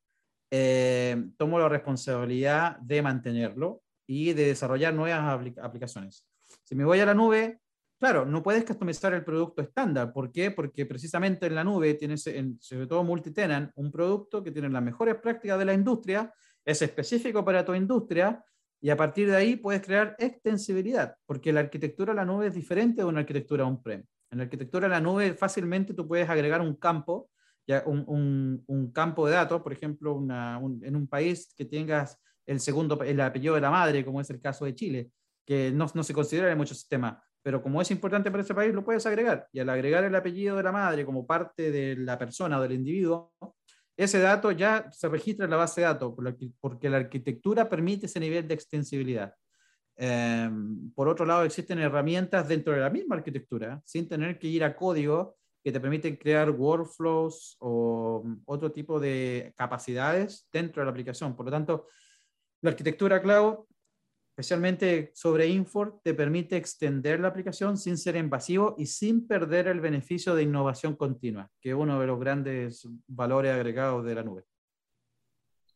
eh, 0.51 1.31
tomo 1.37 1.59
la 1.59 1.69
responsabilidad 1.69 2.79
de 2.79 3.03
mantenerlo 3.03 3.83
y 4.07 4.33
de 4.33 4.47
desarrollar 4.47 4.95
nuevas 4.95 5.55
aplicaciones. 5.63 6.27
Si 6.65 6.75
me 6.75 6.85
voy 6.85 7.01
a 7.01 7.07
la 7.07 7.15
nube, 7.15 7.61
claro, 7.99 8.25
no 8.25 8.43
puedes 8.43 8.65
customizar 8.65 9.13
el 9.15 9.25
producto 9.25 9.63
estándar. 9.63 10.13
¿Por 10.13 10.31
qué? 10.33 10.51
Porque 10.51 10.87
precisamente 10.87 11.47
en 11.47 11.55
la 11.55 11.65
nube 11.65 11.95
tienes, 11.95 12.27
en, 12.27 12.59
sobre 12.61 12.87
todo 12.87 13.05
multitenant, 13.05 13.71
un 13.77 13.91
producto 13.91 14.43
que 14.43 14.51
tiene 14.51 14.69
las 14.69 14.83
mejores 14.83 15.17
prácticas 15.17 15.59
de 15.59 15.65
la 15.65 15.75
industria, 15.75 16.33
es 16.65 16.83
específico 16.83 17.45
para 17.45 17.65
tu 17.65 17.75
industria 17.75 18.45
y 18.81 18.91
a 18.91 18.97
partir 18.97 19.29
de 19.29 19.37
ahí 19.37 19.57
puedes 19.57 19.83
crear 19.83 20.15
extensibilidad, 20.19 21.17
porque 21.27 21.53
la 21.53 21.61
arquitectura 21.61 22.13
de 22.13 22.17
la 22.17 22.25
nube 22.25 22.47
es 22.47 22.55
diferente 22.55 23.03
de 23.03 23.09
una 23.09 23.21
arquitectura 23.21 23.65
on-prem. 23.65 24.05
En 24.31 24.39
la 24.39 24.45
arquitectura 24.45 24.87
de 24.87 24.95
la 24.95 25.01
nube 25.01 25.35
fácilmente 25.35 25.95
tú 25.95 26.07
puedes 26.07 26.29
agregar 26.29 26.61
un 26.61 26.77
campo, 26.77 27.31
ya 27.67 27.83
un, 27.87 28.91
campo 28.95 29.27
de 29.27 29.35
datos, 29.35 29.63
por 29.63 29.73
ejemplo, 29.73 30.19
en 30.19 30.97
un 30.97 31.09
país 31.09 31.53
que 31.57 31.65
tengas 31.65 32.19
el 32.47 32.61
segundo, 32.61 33.03
el 33.03 33.21
apellido 33.21 33.55
de 33.55 33.61
la 33.61 33.71
madre, 33.71 34.05
como 34.05 34.21
es 34.21 34.31
el 34.31 34.41
caso 34.41 34.65
de 34.65 34.75
Chile, 34.75 35.11
que 35.45 35.71
no, 35.71 35.87
no 35.95 36.03
se 36.03 36.15
considera 36.15 36.51
en 36.51 36.57
muchos 36.57 36.79
sistemas, 36.79 37.17
pero 37.49 37.63
como 37.63 37.81
es 37.81 37.91
importante 37.91 38.31
para 38.31 38.43
ese 38.43 38.55
país, 38.55 38.75
lo 38.75 38.85
puedes 38.85 39.07
agregar. 39.07 39.49
Y 39.55 39.59
al 39.59 39.71
agregar 39.71 40.05
el 40.05 40.15
apellido 40.15 40.55
de 40.59 40.63
la 40.63 40.71
madre 40.71 41.07
como 41.07 41.27
parte 41.27 41.71
de 41.71 41.97
la 41.97 42.19
persona 42.19 42.59
o 42.59 42.61
del 42.61 42.73
individuo, 42.73 43.33
ese 43.97 44.19
dato 44.19 44.53
ya 44.53 44.93
se 44.93 45.09
registra 45.09 45.47
en 45.47 45.53
la 45.53 45.57
base 45.57 45.81
de 45.81 45.87
datos, 45.87 46.15
porque 46.61 46.91
la 46.91 46.99
arquitectura 46.99 47.67
permite 47.67 48.05
ese 48.05 48.21
nivel 48.21 48.47
de 48.47 48.53
extensibilidad. 48.53 49.33
Em, 49.97 50.93
por 50.93 51.09
otro 51.09 51.25
lado, 51.25 51.43
existen 51.45 51.79
herramientas 51.79 52.47
dentro 52.47 52.75
de 52.75 52.81
la 52.81 52.91
misma 52.91 53.17
arquitectura, 53.17 53.81
sin 53.83 54.07
tener 54.07 54.39
que 54.39 54.49
ir 54.49 54.63
a 54.63 54.77
código, 54.77 55.39
que 55.65 55.73
te 55.73 55.81
permiten 55.81 56.17
crear 56.17 56.51
workflows 56.51 57.57
o 57.61 58.25
otro 58.45 58.71
tipo 58.73 59.01
de 59.01 59.55
capacidades 59.57 60.47
dentro 60.53 60.83
de 60.83 60.85
la 60.85 60.91
aplicación. 60.91 61.35
Por 61.35 61.47
lo 61.47 61.53
tanto, 61.53 61.87
la 62.61 62.73
arquitectura 62.73 63.23
cloud, 63.23 63.61
especialmente 64.39 65.11
sobre 65.15 65.49
Infor, 65.49 66.01
te 66.05 66.15
permite 66.15 66.57
extender 66.57 67.19
la 67.19 67.27
aplicación 67.27 67.77
sin 67.77 67.99
ser 67.99 68.15
invasivo 68.15 68.77
y 68.79 68.87
sin 68.87 69.27
perder 69.27 69.67
el 69.67 69.81
beneficio 69.81 70.33
de 70.37 70.45
innovación 70.45 70.95
continua, 70.95 71.51
que 71.61 71.71
es 71.71 71.75
uno 71.75 71.99
de 71.99 72.07
los 72.07 72.21
grandes 72.21 72.87
valores 73.09 73.51
agregados 73.51 74.05
de 74.05 74.15
la 74.15 74.23
nube. 74.23 74.45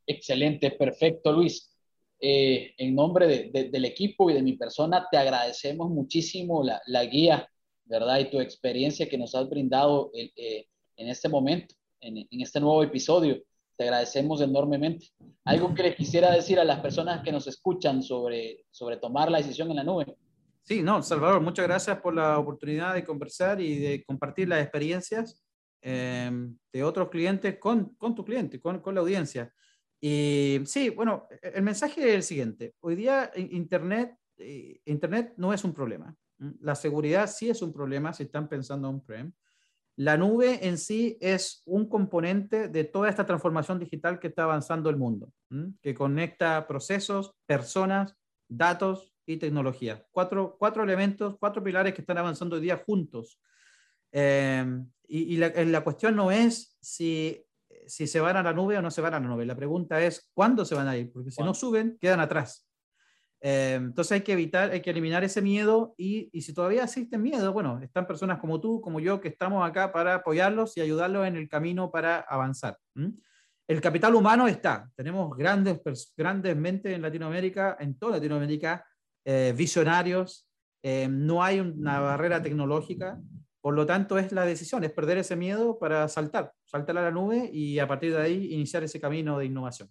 Excelente, 0.06 0.70
perfecto, 0.70 1.32
Luis. 1.32 1.76
Eh, 2.20 2.72
en 2.78 2.94
nombre 2.94 3.50
del 3.50 3.84
equipo 3.84 4.30
y 4.30 4.34
de 4.34 4.42
mi 4.42 4.52
persona, 4.52 5.08
te 5.10 5.16
agradecemos 5.16 5.90
muchísimo 5.90 6.62
la, 6.86 7.04
guía, 7.06 7.50
¿verdad? 7.84 8.20
Y 8.20 8.30
tu 8.30 8.38
experiencia 8.38 9.08
que 9.08 9.18
nos 9.18 9.34
has 9.34 9.50
brindado 9.50 10.12
eh, 10.14 10.68
en 10.94 11.08
este 11.08 11.28
momento, 11.28 11.74
en, 12.00 12.18
en, 12.18 12.40
este 12.40 12.60
nuevo 12.60 12.84
episodio. 12.84 13.42
Te 13.82 13.88
agradecemos 13.88 14.40
enormemente. 14.40 15.06
¿Algo 15.44 15.74
que 15.74 15.82
le 15.82 15.96
quisiera 15.96 16.30
decir 16.30 16.60
a 16.60 16.64
las 16.64 16.78
personas 16.78 17.20
que 17.24 17.32
nos 17.32 17.48
escuchan 17.48 18.00
sobre, 18.00 18.64
sobre 18.70 18.96
tomar 18.96 19.28
la 19.28 19.38
decisión 19.38 19.70
en 19.70 19.76
la 19.76 19.82
nube? 19.82 20.06
Sí, 20.62 20.84
no, 20.84 21.02
Salvador, 21.02 21.40
muchas 21.40 21.66
gracias 21.66 21.98
por 22.00 22.14
la 22.14 22.38
oportunidad 22.38 22.94
de 22.94 23.02
conversar 23.02 23.60
y 23.60 23.80
de 23.80 24.04
compartir 24.04 24.48
las 24.48 24.62
experiencias 24.62 25.42
eh, 25.80 26.30
de 26.72 26.84
otros 26.84 27.08
clientes 27.08 27.58
con, 27.58 27.96
con 27.96 28.14
tu 28.14 28.24
cliente, 28.24 28.60
con, 28.60 28.78
con 28.78 28.94
la 28.94 29.00
audiencia. 29.00 29.52
Y 30.00 30.60
sí, 30.64 30.90
bueno, 30.90 31.26
el 31.42 31.62
mensaje 31.62 32.08
es 32.08 32.14
el 32.14 32.22
siguiente. 32.22 32.76
Hoy 32.82 32.94
día 32.94 33.32
Internet, 33.34 34.16
eh, 34.38 34.80
Internet 34.84 35.34
no 35.38 35.52
es 35.52 35.64
un 35.64 35.74
problema. 35.74 36.14
La 36.60 36.76
seguridad 36.76 37.26
sí 37.26 37.50
es 37.50 37.60
un 37.62 37.72
problema 37.72 38.12
si 38.12 38.22
están 38.22 38.48
pensando 38.48 38.88
on-prem. 38.88 39.32
La 39.96 40.16
nube 40.16 40.66
en 40.66 40.78
sí 40.78 41.18
es 41.20 41.62
un 41.66 41.88
componente 41.88 42.68
de 42.68 42.84
toda 42.84 43.08
esta 43.08 43.26
transformación 43.26 43.78
digital 43.78 44.18
que 44.18 44.28
está 44.28 44.44
avanzando 44.44 44.88
el 44.88 44.96
mundo, 44.96 45.32
que 45.80 45.94
conecta 45.94 46.66
procesos, 46.66 47.34
personas, 47.46 48.16
datos 48.48 49.12
y 49.26 49.36
tecnología. 49.36 50.04
Cuatro, 50.10 50.56
cuatro 50.58 50.82
elementos, 50.82 51.36
cuatro 51.38 51.62
pilares 51.62 51.94
que 51.94 52.00
están 52.00 52.18
avanzando 52.18 52.56
hoy 52.56 52.62
día 52.62 52.82
juntos. 52.84 53.38
Eh, 54.12 54.64
y, 55.08 55.36
la, 55.36 55.48
la, 55.48 55.84
cuestión 55.84 56.16
no 56.16 56.30
es 56.30 56.76
si 56.80 57.44
si 57.86 58.06
se 58.06 58.20
van 58.20 58.36
a 58.36 58.42
la 58.42 58.52
nube 58.52 58.78
o 58.78 58.82
no 58.82 58.90
se 58.90 59.00
van 59.00 59.14
a 59.14 59.20
la 59.20 59.26
nube. 59.26 59.46
La 59.46 59.56
pregunta 59.56 60.00
es, 60.02 60.30
¿cuándo 60.34 60.64
se 60.64 60.74
van 60.74 60.88
a 60.88 60.96
ir? 60.96 61.12
Porque 61.12 61.30
si 61.30 61.42
no 61.42 61.54
suben, 61.54 61.98
quedan 62.00 62.20
atrás. 62.20 62.66
Eh, 63.44 63.74
entonces 63.74 64.12
hay 64.12 64.20
que 64.20 64.32
evitar, 64.32 64.70
hay 64.70 64.80
que 64.80 64.90
eliminar 64.90 65.24
ese 65.24 65.42
miedo 65.42 65.94
y, 65.98 66.30
y, 66.32 66.42
si 66.42 66.54
todavía 66.54 66.84
existe 66.84 67.18
miedo, 67.18 67.52
bueno, 67.52 67.80
están 67.82 68.06
personas 68.06 68.38
como 68.38 68.60
tú, 68.60 68.80
como 68.80 69.00
yo, 69.00 69.20
que 69.20 69.28
estamos 69.28 69.68
acá 69.68 69.90
para 69.90 70.14
apoyarlos 70.14 70.76
y 70.76 70.80
ayudarlos 70.80 71.26
en 71.26 71.34
el 71.34 71.48
camino 71.48 71.90
para 71.90 72.20
avanzar. 72.20 72.78
El 73.66 73.80
capital 73.80 74.14
humano 74.14 74.46
está. 74.46 74.90
Tenemos 74.94 75.36
grandes, 75.36 75.80
grandes 76.16 76.56
mentes 76.56 76.94
en 76.94 77.02
Latinoamérica, 77.02 77.76
en 77.80 77.98
toda 77.98 78.12
Latinoamérica, 78.16 78.84
eh, 79.24 79.52
visionarios. 79.56 80.48
Eh, 80.82 81.08
no 81.08 81.42
hay 81.42 81.58
una 81.58 81.98
barrera 81.98 82.40
tecnológica. 82.42 83.20
Por 83.60 83.74
lo 83.74 83.86
tanto, 83.86 84.18
es 84.18 84.30
la 84.30 84.44
decisión, 84.44 84.84
es 84.84 84.92
perder 84.92 85.18
ese 85.18 85.36
miedo 85.36 85.78
para 85.78 86.08
saltar, 86.08 86.52
saltar 86.64 86.98
a 86.98 87.02
la 87.02 87.10
nube 87.10 87.48
y 87.52 87.78
a 87.78 87.86
partir 87.88 88.12
de 88.12 88.20
ahí 88.20 88.52
iniciar 88.52 88.82
ese 88.82 89.00
camino 89.00 89.38
de 89.38 89.46
innovación. 89.46 89.88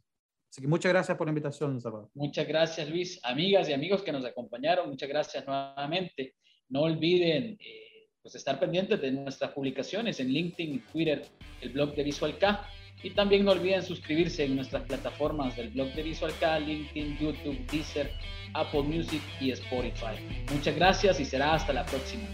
Así 0.52 0.62
que 0.62 0.68
muchas 0.68 0.92
gracias 0.92 1.18
por 1.18 1.28
la 1.28 1.32
invitación, 1.32 1.80
Salvador. 1.80 2.10
Muchas 2.14 2.46
gracias, 2.46 2.90
Luis. 2.90 3.22
Amigas 3.24 3.70
y 3.70 3.74
amigos 3.74 4.04
que 4.04 4.12
nos 4.12 4.26
acompañaron, 4.26 4.90
muchas 4.90 5.08
gracias 5.08 5.48
nuevamente. 5.48 6.36
No 6.68 6.82
olviden 6.82 7.58
eh, 7.58 8.10
pues 8.22 8.36
estar 8.36 8.60
pendientes 8.60 9.00
de 9.00 9.14
nuestras 9.14 9.52
publicaciones 9.52 10.20
en 10.20 10.28
LinkedIn, 10.28 10.84
Twitter, 10.92 11.26
el 11.62 11.70
blog 11.70 11.96
de 11.96 12.04
Visual 12.04 12.38
K. 12.38 12.68
Y 13.02 13.12
también 13.12 13.46
no 13.46 13.52
olviden 13.52 13.82
suscribirse 13.82 14.44
en 14.44 14.58
nuestras 14.58 14.84
plataformas 14.84 15.56
del 15.56 15.70
blog 15.70 15.94
de 15.94 16.04
Visual 16.04 16.34
K, 16.42 16.60
LinkedIn, 16.60 17.18
YouTube, 17.18 17.58
Deezer, 17.72 18.12
Apple 18.54 18.84
Music 18.84 19.22
y 19.40 19.52
Spotify. 19.52 20.20
Muchas 20.52 20.76
gracias 20.76 21.20
y 21.22 21.26
será 21.26 21.56
hasta 21.56 21.72
la 21.72 21.86
próxima. 21.86 22.28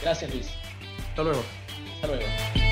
Gracias, 0.00 0.32
Luis. 0.32 0.50
Hasta 1.10 1.24
luego. 1.24 1.42
Hasta 1.96 2.06
luego. 2.06 2.67